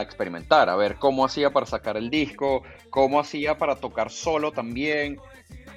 [0.00, 5.18] experimentar, a ver cómo hacía para sacar el disco, cómo hacía para tocar solo también.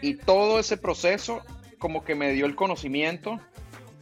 [0.01, 1.41] Y todo ese proceso
[1.79, 3.39] como que me dio el conocimiento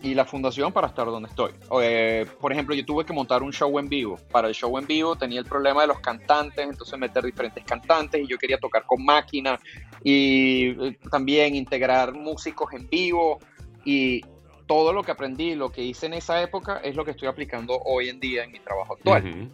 [0.02, 1.52] y la fundación para estar donde estoy.
[1.82, 4.18] Eh, por ejemplo, yo tuve que montar un show en vivo.
[4.32, 8.22] Para el show en vivo tenía el problema de los cantantes, entonces meter diferentes cantantes
[8.22, 9.60] y yo quería tocar con máquina
[10.04, 13.40] y eh, también integrar músicos en vivo
[13.88, 14.22] y
[14.68, 17.80] todo lo que aprendí, lo que hice en esa época es lo que estoy aplicando
[17.86, 19.24] hoy en día en mi trabajo actual.
[19.24, 19.52] Uh -huh.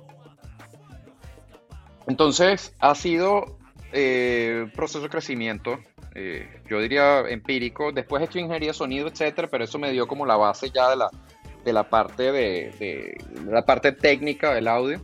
[2.08, 3.60] Entonces ha sido
[3.92, 5.78] eh, proceso de crecimiento,
[6.16, 7.92] eh, yo diría empírico.
[7.92, 10.96] Después hecho ingeniería de sonido, etcétera, pero eso me dio como la base ya de
[10.96, 11.12] la,
[11.64, 15.00] de la parte de, de, de la parte técnica del audio.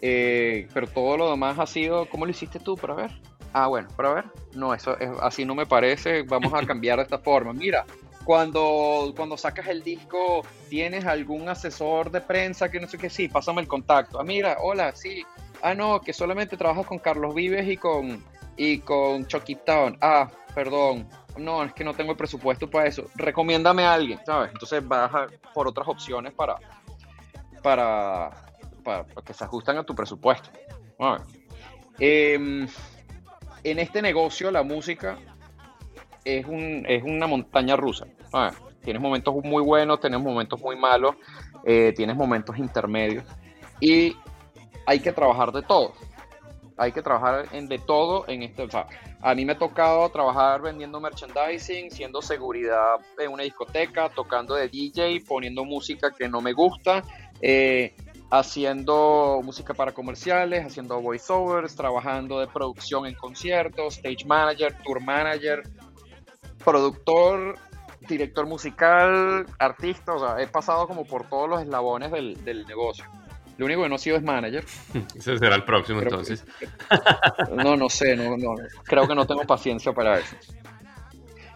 [0.00, 2.76] Eh, pero todo lo demás ha sido, ¿cómo lo hiciste tú?
[2.76, 3.10] Para ver.
[3.52, 4.24] Ah, bueno, para ver.
[4.54, 6.22] No, eso es, así no me parece.
[6.22, 7.52] Vamos a cambiar de esta forma.
[7.52, 7.84] Mira,
[8.24, 13.10] cuando, cuando sacas el disco, ¿tienes algún asesor de prensa que no sé qué?
[13.10, 14.18] Sí, pásame el contacto.
[14.18, 15.24] Ah, mira, hola, sí.
[15.62, 18.22] Ah, no, que solamente trabajas con Carlos Vives y con,
[18.56, 19.96] y con Chucky Town.
[20.00, 21.08] Ah, perdón.
[21.36, 23.10] No, es que no tengo el presupuesto para eso.
[23.16, 24.50] Recomiéndame a alguien, ¿sabes?
[24.52, 25.10] Entonces vas
[25.52, 26.56] por otras opciones para,
[27.62, 28.30] para,
[28.84, 30.50] para, que se ajustan a tu presupuesto.
[31.98, 32.68] Eh,
[33.64, 35.18] en este negocio, la música
[36.24, 38.06] es, un, es una montaña rusa.
[38.82, 41.16] Tienes momentos muy buenos, tienes momentos muy malos,
[41.64, 43.24] eh, tienes momentos intermedios.
[43.80, 44.16] Y
[44.86, 45.92] hay que trabajar de todo
[46.76, 48.62] hay que trabajar en de todo en este.
[48.62, 48.86] O sea,
[49.20, 54.68] a mí me ha tocado trabajar vendiendo merchandising, siendo seguridad en una discoteca, tocando de
[54.68, 57.02] DJ, poniendo música que no me gusta,
[57.40, 57.94] eh,
[58.30, 65.62] haciendo música para comerciales, haciendo voiceovers, trabajando de producción en conciertos, stage manager, tour manager,
[66.64, 67.56] productor,
[68.08, 70.14] director musical, artista.
[70.14, 73.04] O sea, he pasado como por todos los eslabones del, del negocio.
[73.56, 74.64] Lo único que no he sido es manager.
[75.14, 76.44] Ese será el próximo creo entonces.
[76.58, 76.68] Que,
[77.54, 80.36] no, no sé, no, no, creo que no tengo paciencia para eso.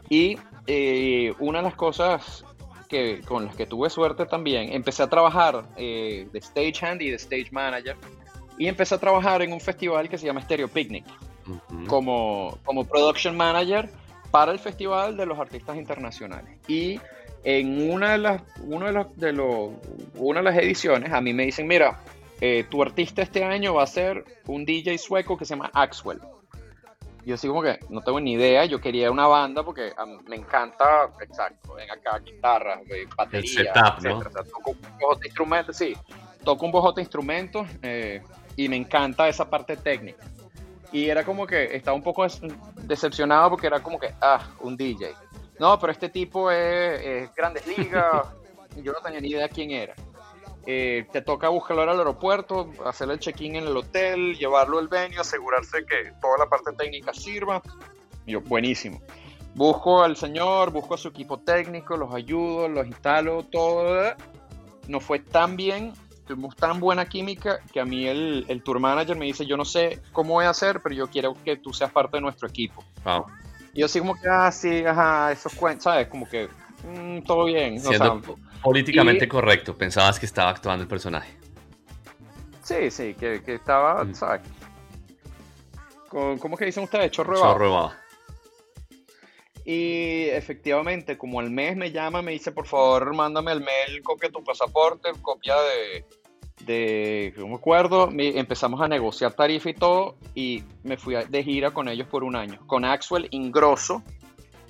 [0.08, 2.44] Y eh, una de las cosas
[2.88, 7.16] que, con las que tuve suerte también, empecé a trabajar eh, de stagehand y de
[7.16, 7.96] stage manager.
[8.58, 11.04] Y empecé a trabajar en un festival que se llama Stereo Picnic,
[11.46, 11.86] uh -huh.
[11.86, 13.88] como, como production manager
[14.30, 16.58] para el festival de los artistas internacionales.
[16.66, 17.00] Y
[17.44, 19.70] en una de las, uno de los, de los,
[20.16, 21.98] una de las ediciones a mí me dicen, mira,
[22.40, 26.20] eh, tu artista este año va a ser un DJ sueco que se llama Axwell.
[27.24, 29.92] Yo así como que no tengo ni idea, yo quería una banda porque
[30.26, 32.80] me encanta, exacto, ven acá, guitarra,
[33.16, 34.18] batería, El setup, ¿no?
[34.18, 35.94] o sea, toco un bojote de instrumentos, sí,
[36.42, 38.22] toco un bojote de instrumentos eh,
[38.56, 40.24] y me encanta esa parte técnica.
[40.90, 42.24] Y era como que estaba un poco
[42.88, 45.14] decepcionado porque era como que, ah, un DJ
[45.58, 48.28] no, pero este tipo es, es Grandes Ligas,
[48.76, 49.94] yo no tenía ni idea quién era.
[50.66, 55.18] Eh, te toca buscarlo al aeropuerto, hacer el check-in en el hotel, llevarlo al venue,
[55.18, 57.62] asegurarse que toda la parte técnica sirva.
[58.26, 59.00] Y yo, buenísimo.
[59.54, 64.14] Busco al señor, busco a su equipo técnico, los ayudo, los instalo, todo.
[64.88, 65.94] No fue tan bien,
[66.28, 69.64] tuvimos tan buena química que a mí el, el tour manager me dice, yo no
[69.64, 72.84] sé cómo voy a hacer, pero yo quiero que tú seas parte de nuestro equipo.
[73.04, 73.26] Wow.
[73.74, 76.06] Y yo así como que, ah, sí, ajá, esos cuentos, ¿sabes?
[76.08, 76.48] Como que,
[76.84, 77.76] mm, todo bien.
[77.78, 81.36] o Siendo sea, políticamente y- correcto, pensabas que estaba actuando el personaje.
[82.62, 84.14] sí, sí, que, que estaba, Mm.
[84.14, 84.42] ¿sabes?
[86.08, 87.10] Con- ¿Cómo que dicen ustedes?
[87.10, 87.40] Chorro de
[89.70, 94.30] Y efectivamente, como al mes me llama, me dice, por favor, mándame al mail copia
[94.30, 96.04] tu pasaporte, copia de,
[96.64, 101.44] de no me acuerdo, empezamos a negociar tarifa y todo, y me fui a- de
[101.44, 104.02] gira con ellos por un año, con Axwell Ingrosso,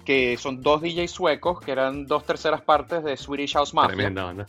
[0.04, 3.94] que son dos DJs suecos, que eran dos terceras partes de Swedish House Mafia.
[3.94, 4.46] Tremenda banda.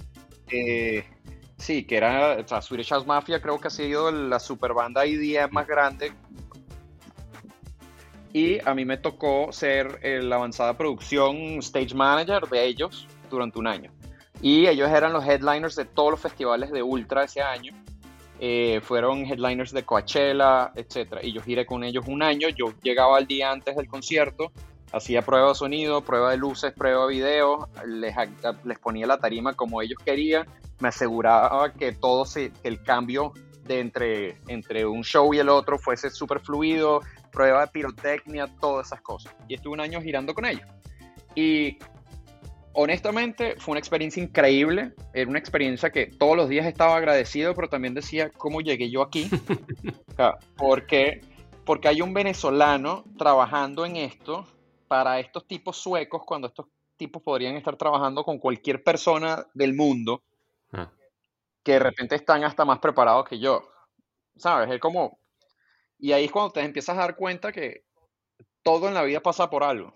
[0.51, 1.03] Eh,
[1.57, 5.05] sí, que era, o sea, Swedish House Mafia creo que ha sido la super banda
[5.05, 6.11] IDM más grande.
[8.33, 13.59] Y a mí me tocó ser eh, la avanzada producción stage manager de ellos durante
[13.59, 13.91] un año.
[14.41, 17.73] Y ellos eran los headliners de todos los festivales de Ultra ese año.
[18.39, 21.17] Eh, fueron headliners de Coachella, etc.
[21.23, 22.47] Y yo giré con ellos un año.
[22.49, 24.51] Yo llegaba al día antes del concierto,
[24.91, 28.15] hacía prueba de sonido, prueba de luces, prueba de video, les,
[28.63, 30.47] les ponía la tarima como ellos querían,
[30.79, 33.33] me aseguraba que todo se, que el cambio
[33.65, 38.87] de entre, entre un show y el otro fuese súper fluido, prueba de pirotecnia, todas
[38.87, 39.35] esas cosas.
[39.47, 40.67] Y estuve un año girando con ellos.
[41.35, 41.77] Y
[42.73, 47.69] honestamente fue una experiencia increíble, era una experiencia que todos los días estaba agradecido, pero
[47.69, 49.29] también decía, ¿cómo llegué yo aquí?
[50.09, 51.21] O sea, porque,
[51.63, 54.45] porque hay un venezolano trabajando en esto
[54.89, 56.65] para estos tipos suecos cuando estos
[56.97, 60.23] tipos podrían estar trabajando con cualquier persona del mundo
[60.71, 60.91] Ah.
[61.63, 63.63] que de repente están hasta más preparados que yo.
[64.35, 64.69] ¿Sabes?
[64.71, 65.18] Es como...
[65.99, 67.83] Y ahí es cuando te empiezas a dar cuenta que
[68.63, 69.93] todo en la vida pasa por algo.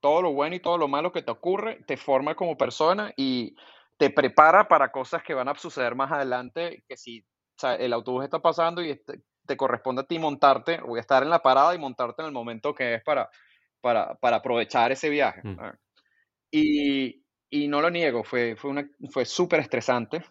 [0.00, 3.54] Todo lo bueno y todo lo malo que te ocurre te forma como persona y
[3.96, 7.92] te prepara para cosas que van a suceder más adelante, que si o sea, el
[7.92, 11.74] autobús está pasando y este- te corresponde a ti montarte, o estar en la parada
[11.74, 13.30] y montarte en el momento que es para,
[13.80, 15.42] para, para aprovechar ese viaje.
[15.44, 15.58] Mm.
[16.50, 20.24] Y, y no lo niego, fue, fue, una, fue súper estresante,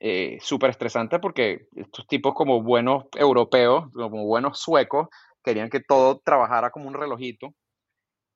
[0.00, 5.08] eh, súper estresante porque estos tipos como buenos europeos, como buenos suecos,
[5.42, 7.54] querían que todo trabajara como un relojito.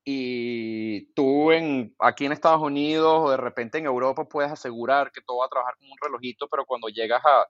[0.05, 5.21] Y tú en, aquí en Estados Unidos o de repente en Europa puedes asegurar que
[5.21, 7.47] todo va a trabajar como un relojito, pero cuando llegas a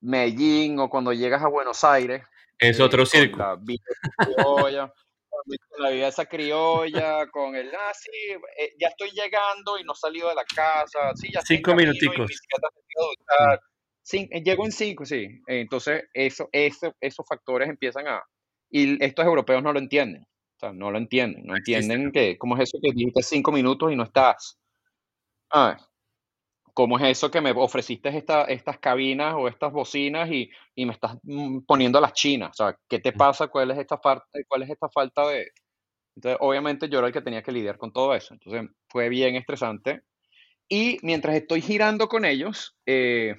[0.00, 2.22] Medellín o cuando llegas a Buenos Aires,
[2.58, 3.38] Es eh, otro circo.
[3.38, 3.56] la
[5.68, 8.10] con la vida esa criolla, con el, ah, sí,
[8.58, 12.26] eh, ya estoy llegando y no he salido de la casa, sí, ya Cinco minuticos.
[12.26, 13.60] bicicleta se quedó botada".
[14.04, 15.26] Cin- eh, llego en cinco, sí.
[15.46, 18.22] Entonces, eso, eso, esos factores empiezan a...
[18.70, 20.22] Y estos europeos no lo entienden.
[20.22, 21.44] O sea, no lo entienden.
[21.46, 24.58] No entienden que, ¿cómo es eso que dijiste cinco minutos y no estás?
[25.50, 25.76] Ah,
[26.74, 30.92] ¿Cómo es eso que me ofreciste esta, estas cabinas o estas bocinas y, y me
[30.92, 32.50] estás mm, poniendo las chinas?
[32.50, 33.48] O sea, ¿qué te pasa?
[33.48, 35.52] ¿Cuál es esta falta, cuál es esta falta de...?
[36.16, 38.34] Entonces, obviamente yo era el que tenía que lidiar con todo eso.
[38.34, 40.02] Entonces, fue bien estresante.
[40.68, 43.36] Y mientras estoy girando con ellos, eh,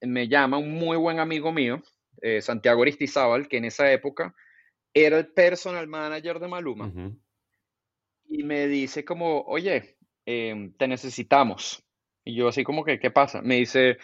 [0.00, 1.82] me llama un muy buen amigo mío,
[2.22, 4.34] eh, Santiago Aristizábal, que en esa época
[4.92, 6.92] era el personal manager de Maluma
[8.28, 11.84] y me dice como, oye, em, te necesitamos.
[12.24, 13.42] Y yo así como que, ¿qué pasa?
[13.42, 13.98] Me dice,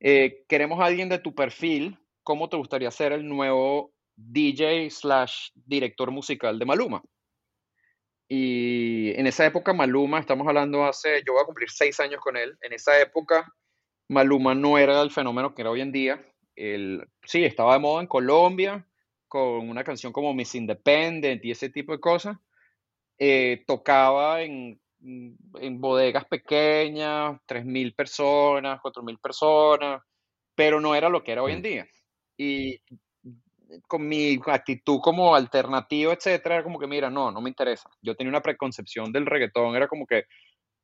[0.00, 5.50] "Eh, queremos a alguien de tu perfil, ¿cómo te gustaría ser el nuevo DJ slash
[5.54, 7.02] director musical de Maluma?
[8.28, 12.36] Y en esa época Maluma, estamos hablando hace, yo voy a cumplir seis años con
[12.36, 13.52] él, en esa época
[14.08, 16.24] Maluma no era el fenómeno que era hoy en día.
[16.54, 18.86] Él, sí, estaba de moda en Colombia
[19.28, 22.38] con una canción como Miss Independent y ese tipo de cosas
[23.18, 30.02] eh, tocaba en, en bodegas pequeñas, 3.000 personas, 4.000 personas,
[30.54, 31.62] pero no era lo que era hoy en Mm.
[31.62, 31.86] día.
[32.38, 32.80] Y
[33.88, 37.90] con mi actitud como alternativa, etcétera, era como que, mira, no, no me interesa.
[38.00, 40.24] Yo tenía una preconcepción del reggaetón, era como que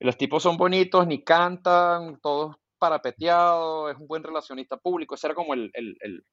[0.00, 5.34] los tipos son bonitos, ni cantan, todos parapeteados, es un buen relacionista público, ese era
[5.34, 6.24] como el, el- el-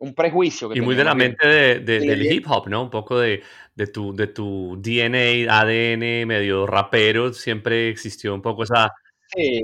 [0.00, 2.82] un prejuicio que Y muy de la mente de- del hip hop, ¿no?
[2.82, 3.42] Un poco de,
[3.74, 8.92] de tu, de tu DNA, ADN, medio rapero, siempre existió un poco esa...
[9.32, 9.62] Sí,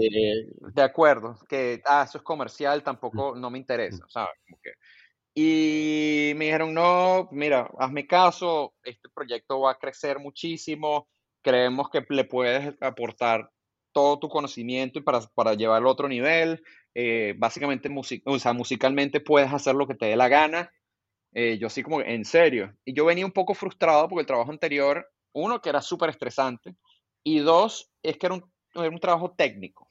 [0.74, 4.34] de acuerdo, que ah, eso es comercial, tampoco no me interesa, ¿sabes?
[4.47, 4.74] Como que-
[5.39, 11.09] y me dijeron, no, mira, hazme caso, este proyecto va a crecer muchísimo,
[11.43, 13.51] creemos que le puedes aportar
[13.93, 16.62] todo tu conocimiento y para, para llevarlo a otro nivel.
[16.99, 17.90] Eh, básicamente,
[18.24, 20.72] o sea, musicalmente puedes hacer lo que te dé la gana.
[21.34, 22.74] Eh, yo así como, en serio.
[22.86, 26.74] Y yo venía un poco frustrado porque el trabajo anterior, uno, que era súper estresante,
[27.22, 29.86] y dos, es que era un, era un trabajo técnico.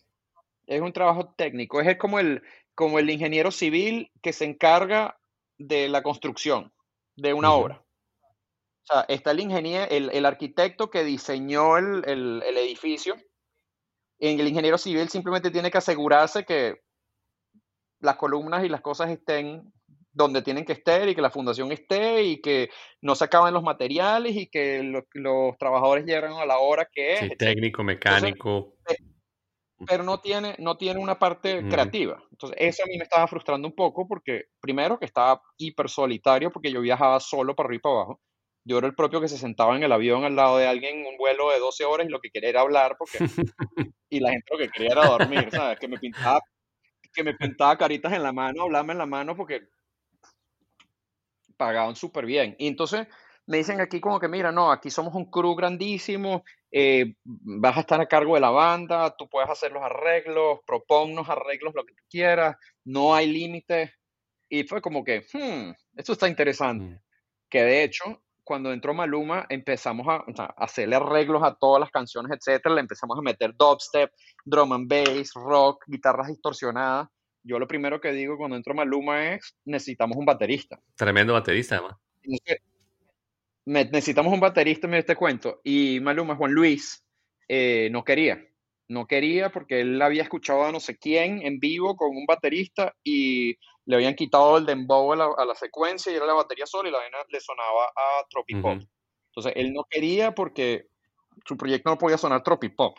[0.65, 1.79] Es un trabajo técnico.
[1.79, 2.41] Es como el,
[2.73, 5.19] como el ingeniero civil que se encarga
[5.59, 6.73] de la construcción
[7.15, 7.85] de una obra.
[8.81, 13.15] O sea, está el ingeniero, el, arquitecto que diseñó el, el, edificio.
[14.17, 16.83] En el ingeniero civil simplemente tiene que asegurarse que
[18.05, 19.71] las columnas y las cosas estén
[20.15, 22.69] donde tienen que estar y que la fundación esté y que
[23.01, 24.81] no se acaben los materiales y que
[25.13, 27.19] los trabajadores lleguen a la hora que es.
[27.19, 28.75] Sí, técnico, mecánico.
[28.87, 28.95] Eh,
[29.85, 32.23] pero no tiene, no tiene una parte creativa.
[32.31, 36.49] Entonces, eso a mí me estaba frustrando un poco porque, primero, que estaba hiper solitario
[36.49, 38.21] porque yo viajaba solo para arriba y para abajo.
[38.67, 41.07] Yo era el propio que se sentaba en el avión al lado de alguien en
[41.07, 43.17] un vuelo de 12 horas y lo que quería era hablar porque...
[44.09, 45.77] y la gente lo que quería era dormir, ¿sabes?
[45.77, 46.39] Que me pintaba,
[47.15, 49.67] que me pintaba caritas en la mano, hablarme en la mano porque
[51.57, 52.55] pagaban súper bien.
[52.59, 53.07] Y entonces
[53.47, 57.81] me dicen aquí como que, mira, no, aquí somos un crew grandísimo, eh, vas a
[57.81, 61.93] estar a cargo de la banda, tú puedes hacer los arreglos, proponnos arreglos, lo que
[61.93, 63.91] tú quieras, no hay límites.
[64.49, 66.95] Y fue como que, hmm, esto está interesante.
[66.95, 66.99] Mm.
[67.49, 70.23] Que de hecho, cuando entró Maluma, empezamos a,
[70.55, 72.75] hacerle arreglos a todas las canciones, etcétera.
[72.75, 74.11] Le empezamos a meter dubstep,
[74.45, 77.09] drum and bass, rock, guitarras distorsionadas.
[77.43, 80.79] Yo lo primero que digo cuando entró Maluma es, necesitamos un baterista.
[80.95, 81.97] Tremendo baterista, además.
[83.65, 85.59] necesitamos un baterista, me este cuento.
[85.63, 87.03] Y Maluma, Juan Luis,
[87.49, 88.47] eh, no quería.
[88.87, 92.93] No quería porque él había escuchado a no sé quién en vivo con un baterista
[93.03, 96.91] y le habían quitado el dembow a la, secuencia y era la batería sola y
[96.91, 98.81] la vaina le sonaba a tropipop.
[99.27, 100.87] Entonces él no quería porque
[101.45, 102.97] su proyecto no podía sonar tropipop.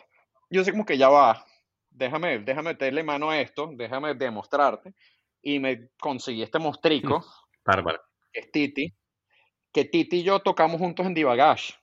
[0.49, 1.45] Yo sé como que ya va,
[1.89, 4.93] déjame, déjame meterle mano a esto, déjame demostrarte.
[5.41, 7.23] Y me conseguí este mostrico,
[7.65, 8.01] Bárbaro.
[8.31, 8.93] que es Titi,
[9.71, 11.73] que Titi y yo tocamos juntos en Divagash.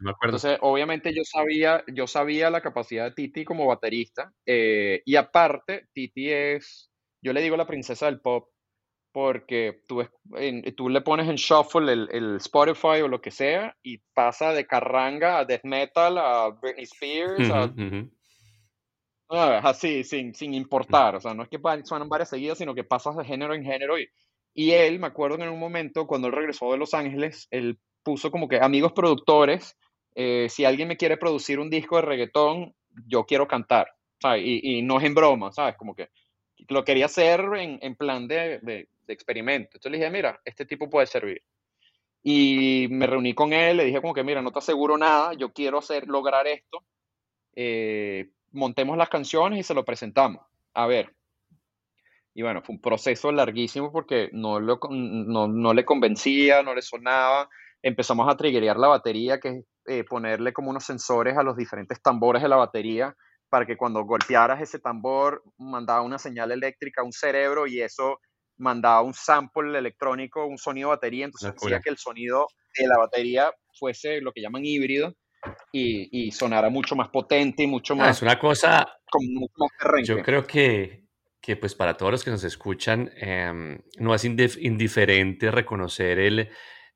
[0.00, 0.36] Me acuerdo.
[0.36, 4.32] Entonces, obviamente yo sabía, yo sabía la capacidad de Titi como baterista.
[4.46, 6.89] Eh, y aparte, Titi es
[7.22, 8.48] yo le digo la princesa del pop
[9.12, 10.06] porque tú,
[10.76, 15.38] tú le pones en shuffle el, Spotify o lo que sea y pasa de carranga
[15.38, 17.50] a death metal a Britney Spears,
[19.28, 21.16] así, sin, sin importar.
[21.16, 23.98] O sea, no es que suenan varias seguidas, sino que pasas de género en género.
[23.98, 24.08] Y,
[24.54, 27.78] y él, me acuerdo que en un momento, cuando él regresó de Los Ángeles, él
[28.02, 29.76] puso como que amigos productores,
[30.14, 32.74] eh, si alguien me quiere producir un disco de reggaetón,
[33.06, 33.88] yo quiero cantar.
[34.38, 35.76] Y, y no es en broma, ¿sabes?
[35.76, 36.10] Como que
[36.68, 39.70] lo quería hacer en, en plan de, de, experimento.
[39.74, 41.42] Entonces le dije, mira, este tipo puede servir.
[42.22, 45.52] Y me reuní con él, le dije como que, mira, no te aseguro nada, yo
[45.52, 46.84] quiero hacer, lograr esto.
[47.56, 50.44] Eh, montemos las canciones y se lo presentamos.
[50.74, 51.12] A ver.
[52.34, 56.82] Y bueno, fue un proceso larguísimo porque no, lo, no, no le convencía, no le
[56.82, 57.48] sonaba.
[57.82, 62.00] Empezamos a triggerear la batería, que es eh, ponerle como unos sensores a los diferentes
[62.00, 63.16] tambores de la batería
[63.50, 68.20] para que cuando golpearas ese tambor mandaba una señal eléctrica a un cerebro y eso
[68.56, 72.46] mandaba un sample electrónico, un sonido de batería, entonces hacía que el sonido
[72.78, 75.14] de la batería fuese lo que llaman híbrido
[75.72, 78.16] y, y sonara mucho más potente y mucho ah, más...
[78.16, 78.86] es una cosa...
[79.10, 81.06] Como mucho más yo creo que,
[81.40, 86.50] que pues para todos los que nos escuchan em, no es indiferente reconocer el,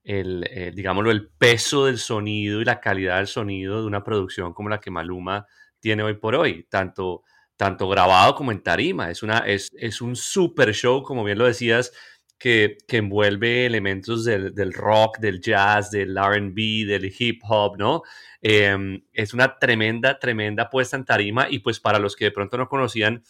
[0.04, 4.52] el eh, digámoslo, el peso del sonido y la calidad del sonido de una producción
[4.52, 5.46] como la que Maluma
[5.84, 7.24] tiene hoy por hoy, tanto,
[7.58, 9.10] tanto grabado como en tarima.
[9.10, 11.92] Es, una, es, es un super show, como bien lo decías,
[12.38, 18.00] que, que envuelve elementos del, del, rock, del jazz, del RB, del hip hop, ¿no?
[18.40, 22.56] Em, es una tremenda, tremenda puesta en tarima y pues para los que de pronto
[22.56, 23.22] no conocían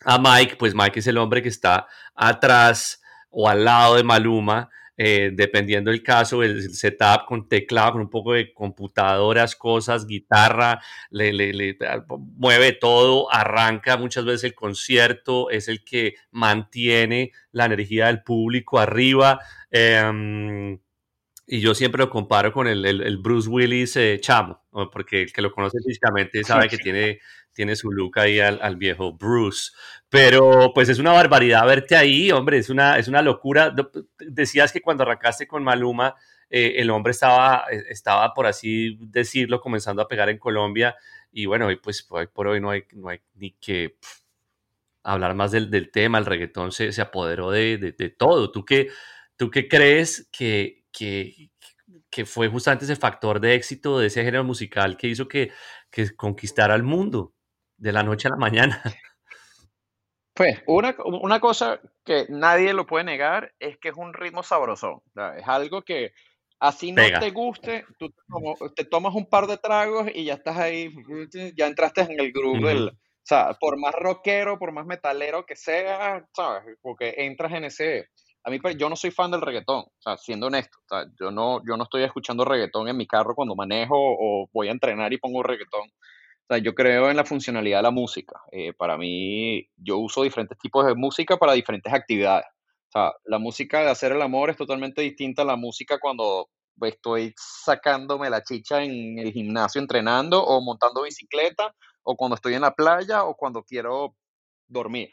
[0.00, 3.00] a Mike, pues Mike es el hombre que está atrás
[3.30, 4.68] o al lado de Maluma
[5.00, 10.82] eh, dependiendo del caso, el setup con teclado, con un poco de computadoras, cosas, guitarra,
[11.10, 11.78] le, le,
[12.36, 18.80] mueve todo, arranca muchas veces el concierto, es el que mantiene la energía del público
[18.80, 19.38] arriba.
[19.70, 20.80] Em,
[21.50, 25.40] y yo siempre lo comparo con el, el, Bruce Willis eh, chamo, porque el que
[25.40, 27.20] lo conoce físicamente sabe que tiene
[27.58, 29.72] tiene su look ahí al, viejo Bruce.
[30.08, 33.74] Pero pues es una barbaridad verte ahí, hombre, es una, es una locura.
[34.20, 36.14] Decías que cuando arrancaste con Maluma,
[36.48, 40.94] eh, el hombre estaba, eh, estaba, por así decirlo, comenzando a pegar en Colombia.
[41.32, 43.96] Y bueno, hoy pues hoy por hoy no hay, no hay ni que
[45.02, 48.52] hablar más del, del, tema, el reggaetón se, se apoderó de, de, todo.
[48.52, 48.88] ¿Tú qué,
[49.36, 51.50] tú qué crees que, que,
[52.10, 55.52] que, fue justamente ese factor de éxito de ese género musical que hizo que,
[55.90, 57.34] que conquistara al mundo?
[57.78, 58.82] de la noche a la mañana.
[60.34, 65.02] Pues una, una cosa que nadie lo puede negar es que es un ritmo sabroso.
[65.36, 66.12] Es algo que
[66.60, 68.14] así no te guste, tú
[68.76, 70.94] te, tomas un par de tragos y ya estás ahí,
[71.56, 72.86] ya entraste en el grupo del...
[72.90, 72.94] O
[73.24, 76.78] sea, por más rockero, por más metalero que sea, ¿sabes?
[76.82, 78.08] Porque entras en ese...
[78.44, 80.78] A mí, pues, yo no soy fan del reggaetón, o sea, siendo honesto.
[80.78, 84.48] O sea, yo, no, yo no estoy escuchando reggaetón en mi carro cuando manejo o
[84.52, 85.90] voy a entrenar y pongo reggaetón
[86.48, 88.40] sea, yo creo en la funcionalidad de la música.
[88.50, 92.46] Eh, para mí, yo uso diferentes tipos de música para diferentes actividades.
[92.88, 96.48] O sea, la música de hacer el amor es totalmente distinta a la música cuando
[96.80, 102.62] estoy sacándome la chicha en el gimnasio entrenando o montando bicicleta o cuando estoy en
[102.62, 104.16] la playa o cuando quiero
[104.66, 105.10] dormir.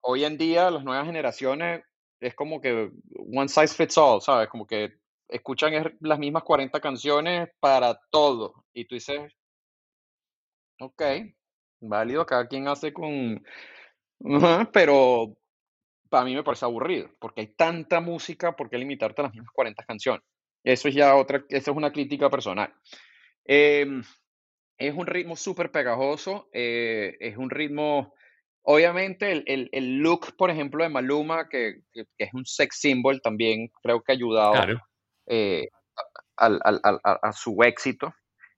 [0.00, 1.82] Hoy en día las nuevas generaciones
[2.26, 4.48] es como que one size fits all, ¿sabes?
[4.48, 4.94] Como que
[5.28, 8.64] escuchan las mismas 40 canciones para todo.
[8.72, 9.32] Y tú dices,
[10.80, 11.02] Ok,
[11.80, 13.42] válido, cada quien hace con...
[14.72, 15.36] pero
[16.08, 19.52] para mí me parece aburrido, porque hay tanta música, ¿por qué limitarte a las mismas
[19.52, 20.22] 40 canciones?
[20.64, 22.74] Eso es ya otra, eso es una crítica personal.
[23.44, 24.02] Em,
[24.78, 28.14] es un ritmo súper pegajoso, eh, es un ritmo,
[28.64, 31.82] obviamente el, el, look, por ejemplo, de Maluma, que,
[32.18, 34.54] es un sex symbol, también creo que ha ayudado
[35.26, 35.68] eh,
[36.36, 38.12] a, su éxito.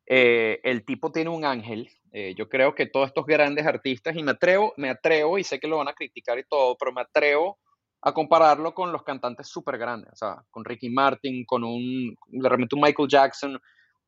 [0.06, 4.22] Eh, el tipo tiene un ángel, eh, yo creo que todos estos grandes artistas, y
[4.22, 7.00] me atrevo, me atrevo, y sé que lo van a criticar y todo, pero me
[7.00, 7.58] atrevo
[8.02, 12.48] a compararlo con los cantantes súper grandes, o sea, con Ricky Martin, con un, de
[12.48, 13.60] repente un Michael Jackson,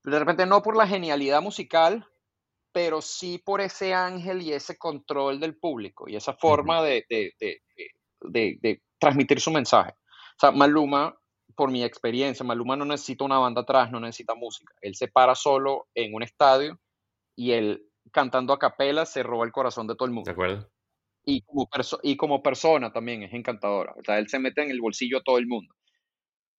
[0.05, 2.07] de repente no por la genialidad musical,
[2.73, 7.33] pero sí por ese ángel y ese control del público y esa forma de, de,
[8.21, 9.93] de, de transmitir su mensaje.
[9.93, 11.17] O sea, Maluma,
[11.57, 14.75] por mi experiencia, Maluma no necesita una banda atrás, no necesita música.
[14.81, 16.79] Él se para solo en un estadio
[17.35, 20.29] y él cantando a capela se roba el corazón de todo el mundo.
[20.29, 20.71] De acuerdo.
[21.25, 21.69] Y como,
[22.03, 23.93] y como persona también es encantadora.
[23.99, 25.75] O sea, él se mete en el bolsillo a todo el mundo.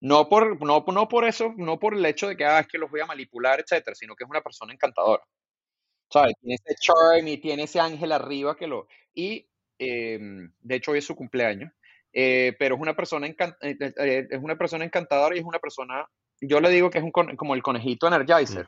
[0.02, 2.78] No por, no, no por eso, no por el hecho de que ah, es que
[2.78, 5.24] los voy a manipular, etcétera, sino que es una persona encantadora.
[6.12, 6.34] ¿Sabes?
[6.42, 8.88] Tiene ese charm y tiene ese ángel arriba que lo.
[9.14, 9.48] Y
[9.78, 11.72] em, de hecho, hoy es su cumpleaños.
[12.12, 16.08] Eh, pero es una persona eh, eh, es una persona encantadora y es una persona.
[16.42, 18.68] Yo le digo que es un, como el conejito energizer.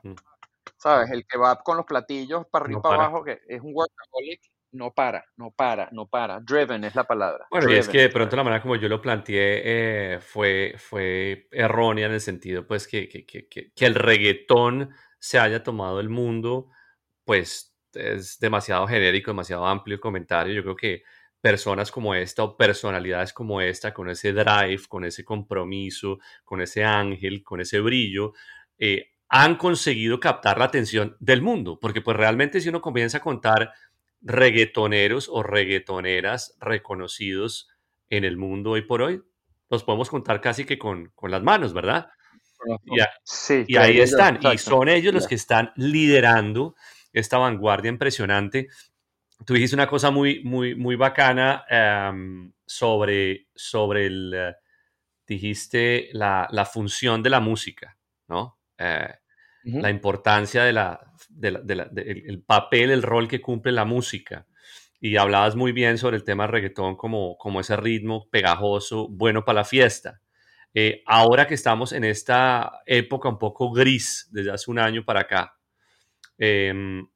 [0.77, 1.11] ¿sabes?
[1.11, 4.41] El que va con los platillos para arriba y para abajo, que es un workaholic,
[4.73, 6.39] no para, no para, no para.
[6.39, 7.45] Driven es la palabra.
[7.51, 11.47] Bueno, y es que de pronto la manera como yo lo planteé eh, fue, fue
[11.51, 16.09] errónea en el sentido, pues, que, que, que, que, el reggaetón se haya tomado el
[16.09, 16.69] mundo,
[17.31, 20.53] pues, es demasiado genérico, demasiado amplio el comentario.
[20.53, 21.03] Yo creo que
[21.39, 26.83] personas como esta o personalidades como esta, con ese drive, con ese compromiso, con ese
[26.83, 28.33] ángel, con ese brillo,
[28.77, 33.21] eh, han conseguido captar la atención del mundo, porque pues realmente si uno comienza a
[33.21, 33.71] contar
[34.19, 37.69] reggaetoneros o reggaetoneras reconocidos
[38.09, 39.21] en el mundo hoy por hoy,
[39.69, 42.09] los podemos contar casi que con, las manos, ¿verdad?
[43.67, 46.75] Y, ahí están, y son ellos los que están liderando
[47.13, 48.67] esta vanguardia impresionante.
[49.45, 54.55] Tú dijiste una cosa muy, muy, muy bacana em, sobre, sobre el,
[55.27, 57.97] dijiste la, la, función de la música,
[58.27, 58.59] ¿no?
[58.77, 59.09] Eh,
[59.63, 60.99] la importancia de la,
[61.29, 64.47] del papel, el rol que cumple la música.
[64.99, 69.61] Y hablabas muy bien sobre el tema reggaetón como, como ese ritmo pegajoso, bueno para
[69.61, 70.21] la fiesta.
[70.73, 75.21] Eh, ahora que estamos en esta época un poco gris, desde hace un año para
[75.21, 75.57] acá,
[76.41, 77.07] em,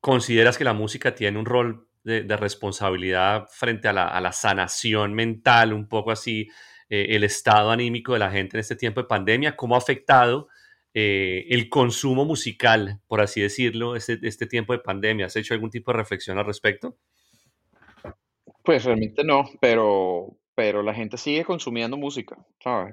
[0.00, 5.88] ¿consideras que la música tiene un rol de, responsabilidad frente a la, sanación mental, un
[5.88, 6.48] poco así,
[6.88, 9.56] eh, el estado anímico de la gente en este tiempo de pandemia?
[9.56, 10.48] ¿Cómo ha afectado
[10.92, 15.26] eh, el consumo musical, por así decirlo, este, este tiempo de pandemia?
[15.26, 16.96] ¿Has hecho algún tipo de reflexión al respecto?
[18.64, 22.36] Pues realmente no, pero, pero la gente sigue consumiendo música,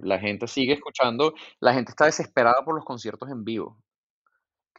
[0.01, 3.77] La gente sigue escuchando, la gente está desesperada por los conciertos en vivo.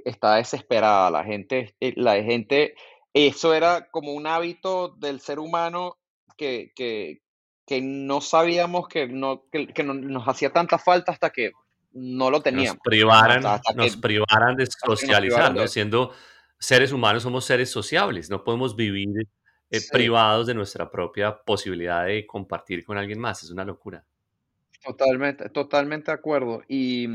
[0.04, 2.74] Está desesperada, la gente, eh, la gente,
[3.12, 5.98] eso era como un hábito del ser humano
[6.36, 7.20] que, que,
[7.82, 11.52] no sabíamos que, no, que nos hacía tanta falta hasta que
[11.92, 12.76] no lo teníamos.
[12.76, 13.42] Nos privaran,
[13.74, 16.12] nos privaran de socializar, Siendo
[16.58, 19.28] seres humanos somos seres sociables, no podemos vivir
[19.70, 24.04] eh, privados de nuestra propia posibilidad de compartir con alguien más, es una locura.
[24.82, 26.62] Totalmente, totalmente de acuerdo.
[26.68, 27.06] Y,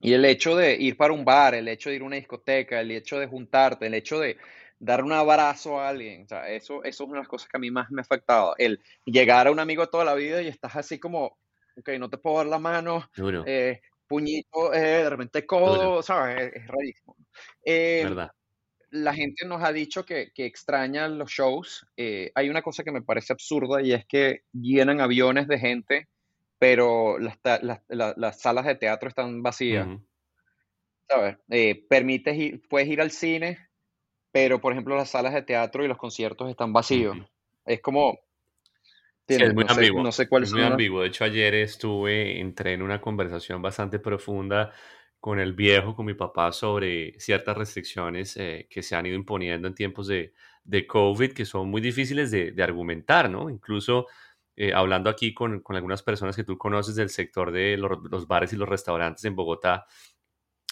[0.00, 2.80] y el hecho de ir para un bar, el hecho de ir a una discoteca,
[2.80, 4.36] el hecho de juntarte, el hecho de
[4.78, 7.70] dar un abrazo a alguien, eso, eso es una de las cosas que a mí
[7.70, 8.54] más me ha afectado.
[8.58, 11.38] El llegar a un amigo toda la vida y estás así como
[11.76, 13.08] ok, no te puedo dar la mano,
[13.46, 16.52] eh, puñito, eh, de repente codo, ¿sabes?
[16.54, 17.16] Es, rarísimo.
[17.64, 18.08] Eh,
[18.90, 21.84] la gente nos ha dicho que, que extraña los shows.
[21.96, 26.08] Eh, hay una cosa que me parece absurda y es que llenan aviones de gente,
[26.58, 29.86] pero las, las- la- las salas de teatro están vacías.
[29.86, 30.02] Ujú.
[31.08, 31.36] ¿Sabes?
[31.50, 33.58] Eh, permites ir- puedes ir al cine,
[34.32, 37.16] pero por ejemplo las salas de teatro y los conciertos están vacíos.
[37.66, 38.18] Es como,
[39.26, 40.02] Sí, es muy No sé, ambiguo.
[40.02, 41.00] no sé cuáles Es muy las- ambiguo.
[41.00, 44.72] De hecho, ayer estuve, entré en una conversación bastante profunda
[45.18, 49.66] con el viejo, con mi papá, sobre ciertas restricciones eh, que se han ido imponiendo
[49.66, 50.34] en tiempos de,
[50.64, 53.48] de COVID, que son muy difíciles de, de argumentar, ¿no?
[53.48, 54.06] Incluso
[54.56, 58.26] eh, hablando aquí con, con algunas personas que tú conoces del sector de los, los
[58.26, 59.86] bares y los restaurantes en Bogotá,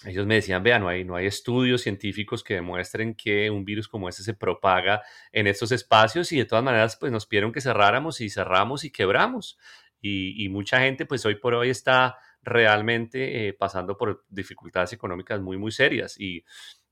[0.05, 3.89] ellos me decían, vea, no hay, no hay estudios científicos que demuestren que un virus
[3.89, 7.61] como este se propaga en estos espacios y de todas maneras pues nos pidieron que
[7.61, 9.59] cerráramos y cerramos y quebramos.
[10.01, 15.41] Y, y mucha gente pues hoy por hoy está realmente eh, pasando por dificultades económicas
[15.41, 16.19] muy, muy serias.
[16.19, 16.45] Y,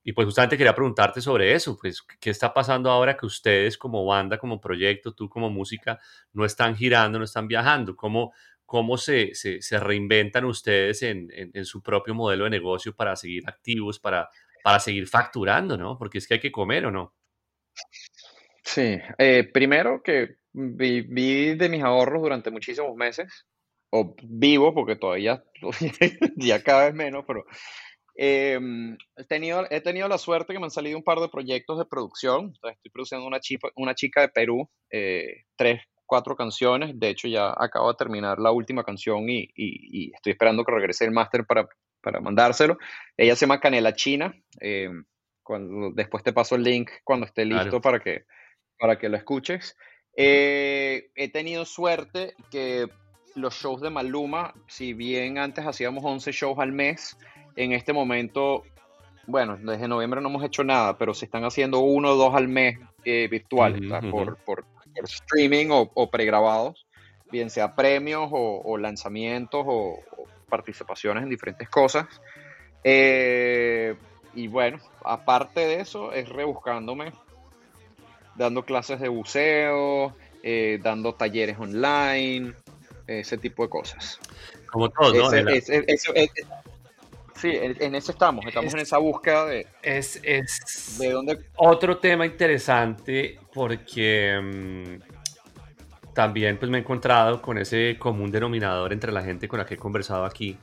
[0.02, 4.04] y pues justamente quería preguntarte sobre eso, pues qué está pasando ahora que ustedes como
[4.04, 5.98] banda, como proyecto, tú como música,
[6.32, 8.32] no están girando, no están viajando, cómo,
[8.64, 13.14] cómo se, se, se reinventan ustedes en, en, en, su propio modelo de negocio para
[13.16, 14.30] seguir activos, para,
[14.62, 15.98] para seguir facturando, ¿no?
[15.98, 17.14] Porque es que hay que comer o no.
[18.62, 23.46] Sí, eh, primero que viví de mis ahorros durante muchísimos meses,
[23.90, 25.42] o vivo porque todavía,
[26.36, 27.44] ya cada vez menos, pero
[28.22, 28.60] eh,
[29.16, 31.86] he, tenido, he tenido la suerte que me han salido un par de proyectos de
[31.86, 32.52] producción.
[32.62, 36.92] Estoy produciendo una chica, una chica de Perú, eh, tres, cuatro canciones.
[37.00, 40.72] De hecho, ya acabo de terminar la última canción y, y, y estoy esperando que
[40.72, 41.66] regrese el máster para,
[42.02, 42.76] para mandárselo.
[43.16, 44.34] Ella se llama Canela China.
[44.60, 44.90] Eh,
[45.42, 47.80] cuando, después te paso el link cuando esté listo claro.
[47.80, 48.26] para, que,
[48.78, 49.78] para que lo escuches.
[50.14, 52.86] Eh, he tenido suerte que
[53.34, 57.16] los shows de Maluma, si bien antes hacíamos 11 shows al mes,
[57.56, 58.64] en este momento,
[59.26, 62.48] bueno, desde noviembre no hemos hecho nada, pero se están haciendo uno o dos al
[62.48, 66.86] mes eh, virtuales, uh -huh, por, por, por, streaming o, o, pregrabados,
[67.30, 70.00] bien sea premios o, o lanzamientos o,
[70.48, 72.06] participaciones en diferentes cosas.
[72.82, 73.94] Eh,
[74.34, 77.12] y bueno, aparte de eso, es rebuscándome,
[78.34, 82.54] dando clases de buceo, eh, dando talleres online,
[83.06, 84.20] ese tipo de cosas.
[84.70, 85.32] Como todo, ¿no?
[85.32, 86.46] Ese, ese, ese,
[87.40, 89.66] sí, en eso estamos, estamos es, en esa búsqueda de...
[89.82, 91.38] Es, es de dónde...
[91.56, 99.12] otro tema interesante porque mmm, también pues me he encontrado con ese común denominador entre
[99.12, 100.58] la gente con la que he conversado aquí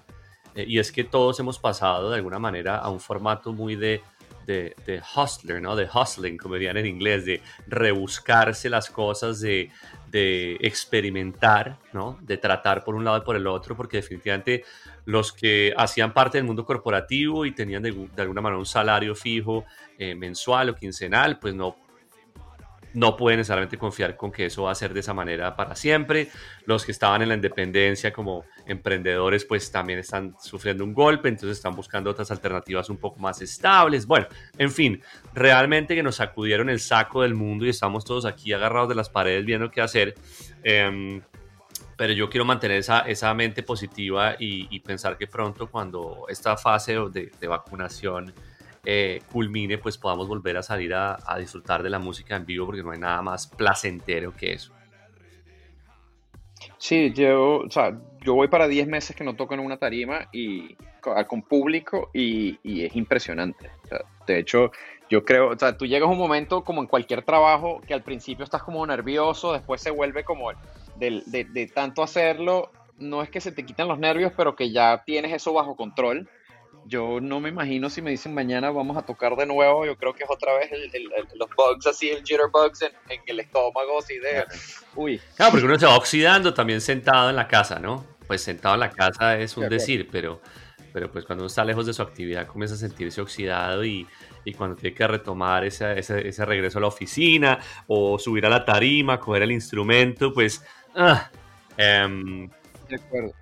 [0.56, 4.02] eh, y es que todos hemos pasado de alguna manera a un formato muy de
[4.48, 5.76] de, de, hustler, ¿no?
[5.76, 9.70] De hustling, como dirían en inglés, de rebuscarse las cosas, de,
[10.12, 12.18] de, experimentar, ¿no?
[12.22, 14.64] De tratar por un lado y por el otro, porque definitivamente
[15.06, 19.66] los que hacían parte del mundo corporativo y tenían de, alguna manera un salario fijo
[19.98, 21.87] eh, mensual o quincenal, pues no
[22.98, 26.30] no pueden necesariamente confiar con que eso va a ser de esa manera para siempre.
[26.66, 31.58] Los que estaban en la independencia como emprendedores pues también están sufriendo un golpe, entonces
[31.58, 34.08] están buscando otras alternativas un poco más estables.
[34.08, 34.26] Bueno,
[34.58, 35.04] en fin,
[35.36, 39.10] realmente que nos sacudieron el saco del mundo y estamos todos aquí agarrados de las
[39.10, 40.16] paredes viendo qué hacer.
[40.64, 41.22] Eh,
[41.96, 46.96] pero yo quiero mantener esa, esa mente positiva y, pensar que pronto cuando esta fase
[46.96, 48.34] de vacunación
[48.90, 52.84] eh, culmine, pues podamos volver a salir a, disfrutar de la música en vivo, porque
[52.84, 54.72] no hay nada más placentero que eso.
[56.78, 60.30] Sí, yo, o sea, yo voy para 10 meses que no toco en una tarima
[60.32, 63.70] y con, público y, es impresionante.
[64.26, 64.72] De hecho,
[65.10, 68.04] yo creo, o sea, tú llegas a un momento como en cualquier trabajo que al
[68.04, 70.50] principio estás como nervioso, después se vuelve como
[70.96, 74.72] de, de, de tanto hacerlo, no es que se te quitan los nervios, pero que
[74.72, 76.30] ya tienes eso bajo control
[76.88, 80.14] yo no me imagino si me dicen mañana vamos a tocar de nuevo, yo creo
[80.14, 83.42] que es otra vez el, el, el, los bugs así, el jitterbugs en, en el
[83.42, 84.46] estómago, así de,
[84.96, 85.22] uy.
[85.36, 88.06] Claro, porque uno se va oxidando también sentado en la casa, ¿no?
[88.26, 90.42] Pues sentado en la casa es un de decir, pero,
[90.94, 94.08] pero pues cuando uno está lejos de su actividad comienza a sentirse oxidado y,
[94.46, 98.50] y cuando tiene que retomar ese, ese, ese, regreso a la oficina o subir a
[98.50, 100.64] la tarima, coger el instrumento, pues...
[100.96, 101.30] Ah,
[102.08, 102.50] um...
[102.88, 103.34] de acuerdo.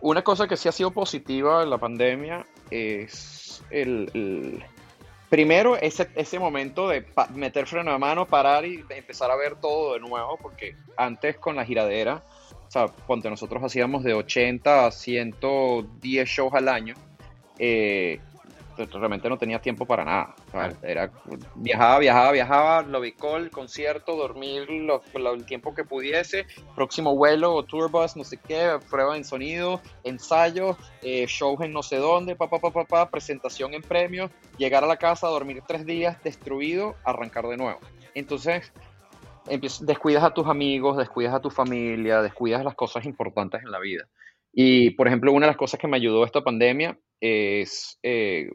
[0.00, 4.64] Una cosa que sí ha sido positiva en la pandemia es el, el
[5.28, 7.04] primero ese, ese momento de
[7.34, 11.56] meter freno de mano, parar y empezar a ver todo de nuevo, porque antes con
[11.56, 12.22] la giradera,
[12.68, 16.94] o sea, cuando nosotros hacíamos de 80 a 110 shows al año,
[17.58, 18.20] eh,
[18.76, 20.34] realmente no tenía tiempo para nada.
[20.54, 21.10] Bueno, era,
[21.56, 25.02] viajaba, viajaba, viajaba, Lobicol, concierto, dormir lo-
[25.34, 26.46] el tiempo que pudiese,
[26.76, 31.72] próximo vuelo o tour bus, no sé qué, prueba en sonido, ensayos, eh, shows en
[31.72, 35.26] no sé dónde, pa, pa, pa, pa, pa, presentación en premios, llegar a la casa,
[35.26, 37.80] dormir tres días, destruido, arrancar de nuevo.
[38.14, 38.72] Entonces,
[39.80, 44.08] descuidas a tus amigos, descuidas a tu familia, descuidas las cosas importantes en la vida.
[44.52, 48.50] Y, por ejemplo, una de las cosas que me ayudó esta pandemia es eh,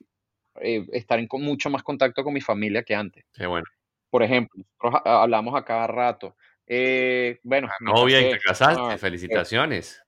[0.61, 3.25] eh, estar en con mucho más contacto con mi familia que antes.
[3.33, 3.65] Qué bueno.
[4.09, 6.35] Por ejemplo, nosotros ha- hablamos a cada rato.
[6.67, 8.81] Eh, bueno, Novia, y te casaste.
[8.81, 10.01] Ah, Felicitaciones.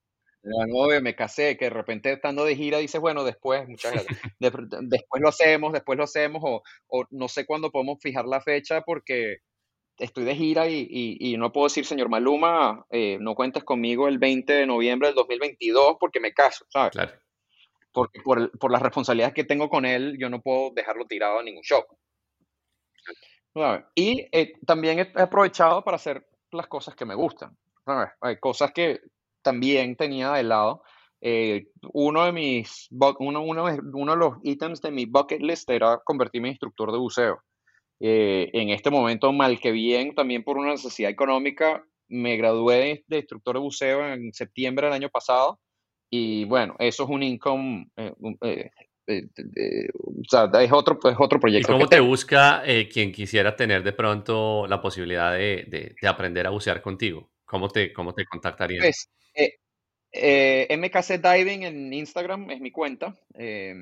[0.44, 4.18] la novia, me casé, que de repente estando de gira dices, bueno, después, muchas gracias,
[4.40, 8.42] de- después lo hacemos, después lo hacemos, o, o no sé cuándo podemos fijar la
[8.42, 9.38] fecha porque
[10.00, 14.08] estoy de gira y, y- y no puedo decir, señor Maluma, eh, no cuentes conmigo
[14.08, 16.92] el 20 de noviembre del 2022 porque me caso, ¿sabes?
[16.94, 17.12] Claro.
[17.94, 21.40] Porque por, el- por las responsabilidades que tengo con él, yo no puedo dejarlo tirado
[21.40, 21.84] a ningún show.
[23.96, 27.56] Y eh, también he aprovechado para hacer las cosas que me gustan.
[28.22, 29.02] Hay cosas que
[29.42, 30.84] también tenía de lado.
[31.20, 32.88] Eh, uno, de mis,
[33.20, 36.98] uno, uno, uno de los ítems de mi bucket list era convertirme en instructor de
[36.98, 37.44] buceo.
[38.00, 43.18] Eh, en este momento, mal que bien, también por una necesidad económica, me gradué de
[43.18, 45.60] instructor de buceo en septiembre del año pasado.
[46.14, 48.70] Y bueno, eso es un income, eh, eh,
[49.08, 51.68] eh, o sea, es otro, es otro ¿Y proyecto.
[51.72, 52.08] cómo que te tengo.
[52.10, 57.32] busca quien quisiera tener de pronto la posibilidad de, de- de aprender a bucear contigo?
[57.46, 58.82] ¿Cómo te, cómo te contactarían?
[58.84, 59.10] Pues,
[60.70, 63.16] MKC Diving en Instagram es mi cuenta.
[63.36, 63.74] eh,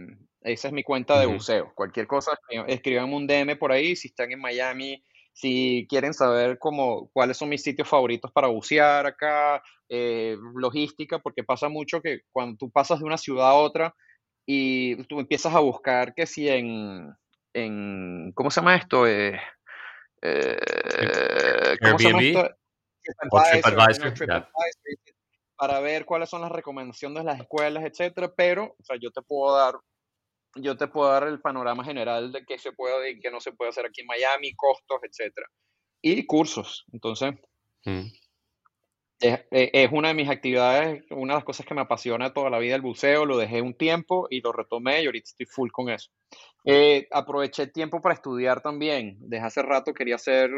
[0.41, 1.73] esa es mi cuenta de buceo.
[1.75, 5.03] Cualquier cosa, escri- escríbanme un DM por ahí si están en Miami,
[5.39, 11.45] si quieren saber cómo, cuáles son mis sitios favoritos para bucear acá, eh, logística, porque
[11.45, 13.95] pasa mucho que cuando tú pasas de una ciudad a otra
[14.45, 17.15] y tú empiezas a buscar que si en,
[17.53, 19.07] en ¿cómo se llama esto?
[19.07, 19.39] Eh,
[20.21, 22.49] eh, ¿cómo se llama Airbnb
[23.01, 23.25] esto?
[25.55, 29.21] para ver cuáles son las recomendaciones de las escuelas, etcétera, pero, o sea, yo te
[29.21, 29.75] puedo dar,
[30.61, 33.51] yo te puedo dar el panorama general de qué se puede y qué no se
[33.51, 35.47] puede hacer aquí en Miami, costos, etcétera.
[36.01, 36.85] Y cursos.
[36.93, 37.33] Entonces,
[37.85, 38.07] Mm.
[39.21, 42.49] es, e- es una de mis actividades, una de las cosas que me apasiona toda
[42.49, 45.69] la vida el buceo, lo dejé un tiempo y lo retomé y ahorita estoy full
[45.71, 46.09] con eso.
[46.65, 49.17] Eh, aproveché el tiempo para estudiar también.
[49.19, 50.51] Desde hace rato quería hacer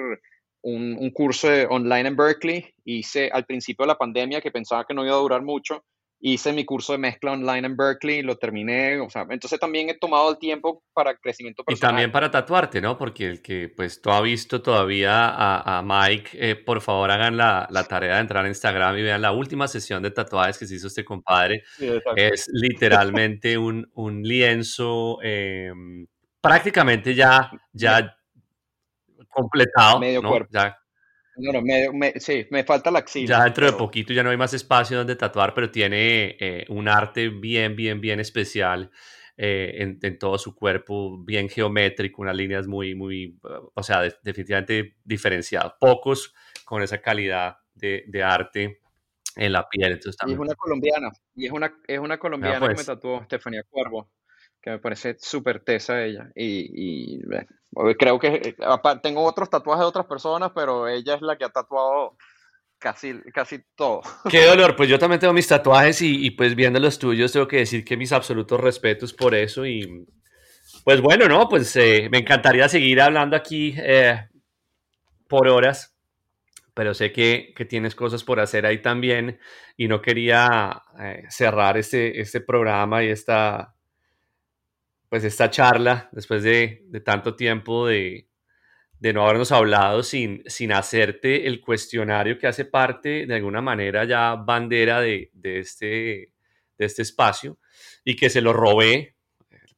[0.64, 2.74] un, un curso online en Berkeley.
[2.86, 5.86] Hice al principio de la pandemia, que pensaba que no iba a durar mucho,
[6.24, 9.00] hice mi curso de mezcla online en Berkeley y lo terminé.
[9.02, 11.90] O sea, entonces también he tomado el tiempo para crecimiento Y personal.
[11.92, 12.98] también para tatuarte, ¿no?
[12.98, 17.38] Porque el que pues tú has visto todavía a, a Mike, eh, por favor hagan
[17.38, 20.68] la, la tarea de entrar a Instagram y vean la última sesión de tatuajes que
[20.68, 21.64] se hizo este compadre.
[21.78, 21.90] Sí.
[22.16, 25.72] Es literalmente un, un lienzo eh,
[26.40, 28.16] prácticamente ya, ya
[29.30, 30.30] completado, Medio ¿no?
[30.30, 30.50] cuerpo.
[30.52, 30.78] Ya,
[31.38, 33.38] No, no, me- me- sí, me falta la axila.
[33.38, 36.66] ya dentro de pero- poquito ya no hay más espacio donde tatuar, pero tiene eh,
[36.70, 38.92] un arte bien, bien, bien especial
[39.38, 44.02] eh, en, en todo su cuerpo, bien geométrico, unas líneas muy, muy, uh, o sea,
[44.02, 45.76] de- definitivamente diferenciado.
[45.80, 46.34] Pocos
[46.66, 48.80] con esa calidad de, de arte
[49.38, 49.94] en la piel.
[49.94, 52.86] Entonces Y es también, una colombiana, y es una, es una colombiana que me pues.
[52.86, 54.12] tatuó, Estefanía Cuervo,
[54.62, 56.30] que me parece súper tesa ella.
[56.36, 58.56] Y, y, bueno, creo que, eh,
[59.02, 62.16] tengo otros tatuajes de otras personas, pero ella es la que ha tatuado
[62.78, 64.02] casi, casi todo.
[64.30, 67.48] Qué dolor, pues yo también tengo mis tatuajes y, y, pues viendo los tuyos tengo
[67.48, 70.06] que decir que mis absolutos respetos por eso y
[70.84, 74.28] pues bueno, no, pues eh, me encantaría seguir hablando aquí eh,
[75.28, 75.96] por horas,
[76.74, 79.40] pero sé que, que, tienes cosas por hacer ahí también
[79.78, 83.76] y no quería eh, cerrar este, este programa y esta
[85.12, 88.30] pues esta charla después de, tanto tiempo de,
[89.02, 94.36] no habernos hablado sin, sin hacerte el cuestionario que hace parte de alguna manera ya
[94.36, 96.32] bandera de, este,
[96.78, 97.60] de este espacio
[98.06, 99.18] y que se lo robé,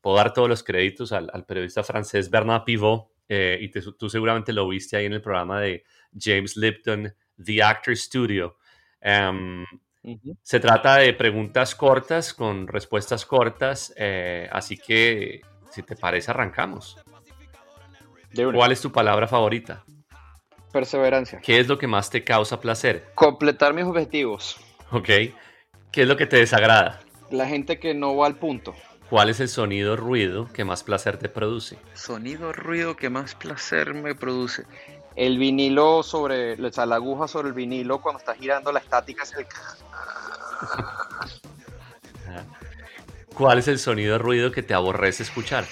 [0.02, 4.54] puedo dar todos los créditos al, periodista francés Bernard Pivot eh, y te, tú seguramente
[4.54, 5.84] lo viste ahí en el programa de
[6.16, 7.12] James Lipton,
[7.44, 8.58] The Actor Studio.
[9.02, 9.66] Um,
[10.04, 10.38] uh -huh.
[10.41, 15.41] Se trata de preguntas cortas con respuestas cortas, eh, así que
[15.72, 16.97] si te parece arrancamos.
[18.54, 19.84] ¿Cuál es tu palabra favorita?
[20.72, 21.39] Perseverancia.
[21.39, 23.12] ¿Qué es lo que más te causa placer?
[23.14, 24.58] Completar mis objetivos.
[24.91, 25.06] Ok.
[25.06, 26.99] ¿Qué es lo que te desagrada?
[27.30, 28.74] La gente que no va al punto.
[29.10, 31.78] ¿Cuál es el sonido ruido que más placer te produce?
[31.93, 34.64] Sonido ruido que más placer me produce.
[35.16, 39.24] El vinilo sobre, o sea, la aguja sobre el vinilo cuando está girando la estática
[39.24, 39.45] es el...
[43.34, 45.66] ¿Cuál es el sonido de ruido que te aborrece escuchar?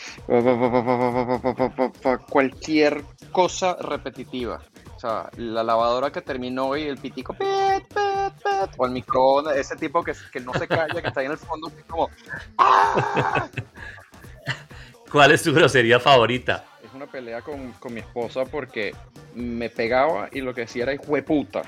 [2.27, 4.61] Cualquier cosa repetitiva.
[4.95, 9.57] O sea, la lavadora que terminó y el pitico, pet, pet, pet, o el microondas,
[9.57, 11.85] ese tipo que, que no se calla, que está ahí en el fondo, que es
[11.85, 12.09] como.
[12.57, 13.47] ¡Ah!
[15.11, 16.65] ¿Cuál es tu grosería favorita?
[16.91, 18.93] Es una pelea con, con mi esposa porque
[19.33, 21.61] me pegaba y lo que decía era puta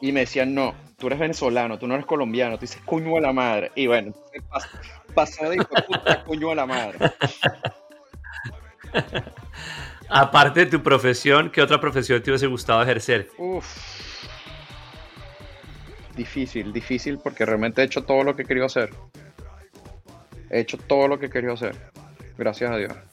[0.00, 3.20] Y me decían, no, tú eres venezolano, tú no eres colombiano, tú dices cuño a
[3.20, 3.70] la madre.
[3.74, 4.14] Y bueno,
[5.14, 6.98] pasó de puta cuño a la madre.
[10.08, 13.28] Aparte de tu profesión, ¿qué otra profesión te hubiese gustado ejercer?
[13.36, 13.66] Uf.
[16.16, 18.88] Difícil, difícil porque realmente he hecho todo lo que quería hacer.
[20.48, 21.76] He hecho todo lo que quería hacer.
[22.38, 23.09] Gracias a Dios.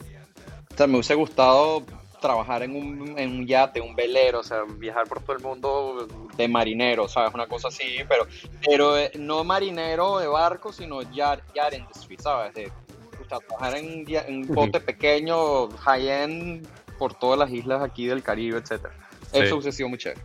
[0.78, 1.84] O sea, me hubiese gustado
[2.22, 6.08] trabajar en un, en un yate, un velero, o sea, viajar por todo el mundo
[6.38, 7.34] de marinero, ¿sabes?
[7.34, 8.28] Una cosa así, pero,
[8.64, 12.54] pero eh, no marinero de barco, sino yacht, yacht industry, ¿sabes?
[12.54, 16.68] De, o sea, trabajar en, un bote pequeño, high-end,
[17.00, 18.94] por todas las islas aquí del Caribe, etcétera.
[19.34, 20.22] Eso hubiese sido muy chévere.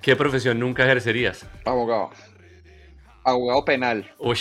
[0.00, 1.46] ¿Qué profesión nunca ejercerías?
[1.66, 2.12] Abogado.
[3.24, 4.10] Abogado penal.
[4.18, 4.38] Uy.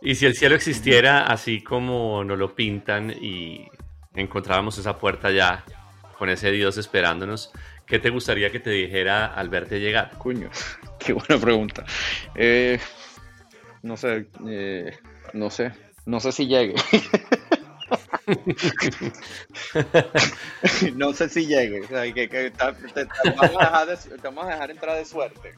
[0.00, 3.68] Y si el cielo existiera así como nos lo pintan y
[4.16, 5.64] encontrábamos esa puerta ya
[6.18, 7.52] con ese Dios esperándonos,
[7.86, 10.10] ¿qué te gustaría que te dijera al verte llegar?
[10.18, 10.50] Cuño,
[10.98, 11.84] qué buena pregunta.
[12.34, 12.80] Eh,
[13.82, 14.96] no sé, eh,
[15.34, 15.72] no sé,
[16.06, 16.74] no sé si llegue.
[20.96, 21.82] no sé si llegue.
[21.82, 22.52] O sea, que, te,
[24.22, 25.52] vamos a dejar entrar de suerte.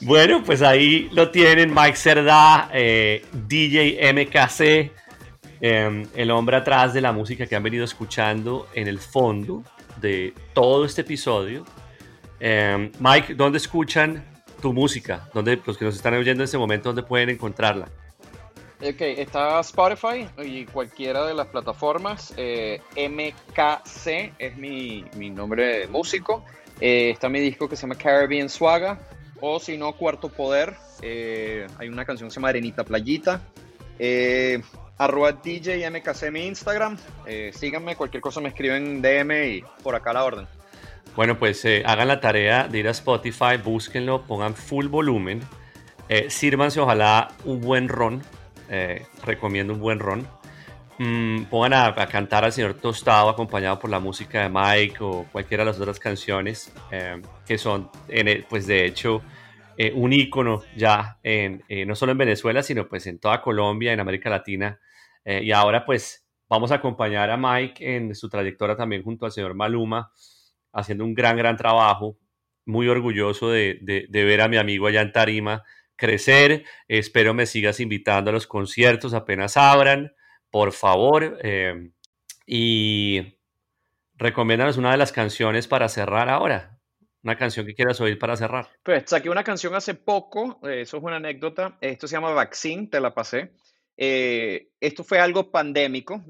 [0.00, 4.90] bueno, pues ahí lo tienen Mike Cerda, eh, DJ MKC,
[5.60, 9.64] em, el hombre atrás de la música que han venido escuchando en el fondo
[10.00, 11.64] de todo este episodio.
[12.40, 14.24] Em, Mike, ¿dónde escuchan
[14.60, 15.28] tu música?
[15.34, 17.88] ¿Dónde, los que nos están oyendo en este momento, dónde pueden encontrarla?
[18.80, 22.32] Ok, está Spotify y cualquiera de las plataformas.
[22.36, 26.44] Eh, MKC es mi, mi, nombre de músico.
[26.80, 29.00] Eh, está mi disco que se llama Caribbean Swaga.
[29.40, 30.76] O si no, Cuarto Poder.
[31.02, 33.40] Eh, hay una canción que se llama Arenita Playita.
[34.98, 36.98] Arroba DJ MKC mi Instagram.
[37.52, 40.46] síganme, cualquier cosa me escriben DM y por acá la orden.
[41.16, 45.40] Bueno, pues hagan la tarea de ir a Spotify, búsquenlo, pongan full volumen.
[46.28, 48.22] sírvanse ojalá un buen ron
[48.68, 50.26] eh, recomiendo un buen ron.
[50.98, 55.64] Mm, pongan a, cantar al señor Tostado acompañado por la música de Mike o cualquiera
[55.64, 59.22] de las otras canciones eh, que son, en, pues de hecho,
[59.76, 61.18] eh, un ícono ya
[61.86, 64.78] no solo en Venezuela, sino pues en toda Colombia, en América Latina.
[65.42, 69.54] Y ahora pues vamos a acompañar a Mike en su trayectoria también junto al señor
[69.54, 70.10] Maluma,
[70.72, 72.16] haciendo un gran, gran trabajo.
[72.64, 75.64] Muy orgulloso de, de ver a mi amigo allá en Tarima
[75.98, 76.64] crecer.
[76.86, 80.14] Espero me sigas invitando a los conciertos apenas abran,
[80.50, 81.38] por favor.
[81.42, 81.90] Eh,
[82.46, 83.36] y
[84.14, 86.78] recomiéndanos una de las canciones para cerrar ahora.
[87.22, 88.68] Una canción que quieras oír para cerrar.
[88.82, 91.76] Pues saqué una canción hace poco, eh, eso es una anécdota.
[91.80, 93.52] Esto se llama Vaccine, te la pasé.
[94.00, 96.24] Eh, esto fue algo pandémico.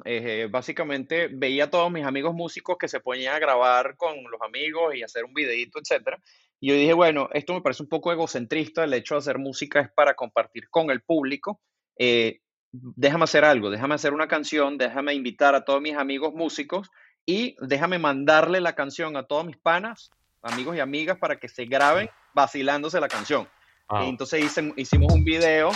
[0.51, 4.95] básicamente veía a todos mis amigos músicos que se ponían a grabar con los amigos
[4.95, 6.19] y hacer un videito, etcétera.
[6.61, 9.81] Y yo dije, bueno, esto me parece un poco egocentrista, el hecho de hacer música
[9.81, 11.61] es para compartir con el público.
[11.97, 12.41] Eh,
[12.73, 16.91] déjame hacer algo, déjame hacer una canción, déjame invitar a todos mis amigos músicos
[17.25, 20.11] y déjame mandarle la canción a todos mis panas,
[20.43, 23.49] amigos y amigas para que se graben vacilándose la canción.
[24.03, 24.45] Y entonces
[24.77, 25.71] hicimos un video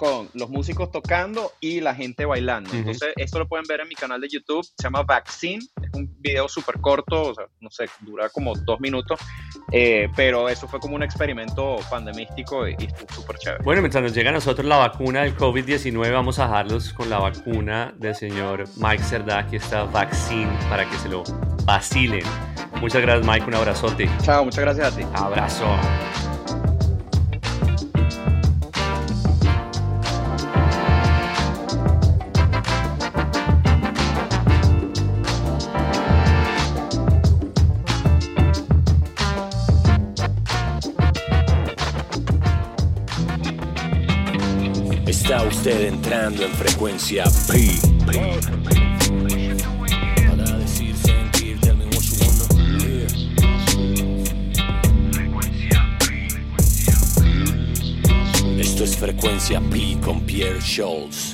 [0.00, 2.70] con los músicos tocando y la gente bailando.
[2.72, 6.10] Entonces, esto lo pueden ver en mi canal de YouTube, se llama Vaccine, es un
[6.20, 9.20] video súper corto, o sea, no sé, dura como dos minutos,
[9.70, 13.62] eh, pero eso fue como un experimento pandemístico y, estuvo súper chévere.
[13.62, 17.18] Bueno, mientras nos llega a nosotros la vacuna del COVID-19, vamos a dejarlos con la
[17.18, 21.24] vacuna del señor Mike Cerda, aquí está Vaccine, para que se lo
[21.66, 22.24] vacilen.
[22.80, 24.08] Muchas gracias, Mike, un abrazote.
[24.22, 25.04] Chao, muchas gracias a ti.
[25.12, 26.29] Abrazo.
[45.60, 47.68] Usted entrando en frecuencia P.
[50.26, 52.46] Para decir, sentir, tell me what you wanna
[52.82, 53.06] hear.
[58.58, 61.29] Esto es frecuencia P con Pierre Scholz.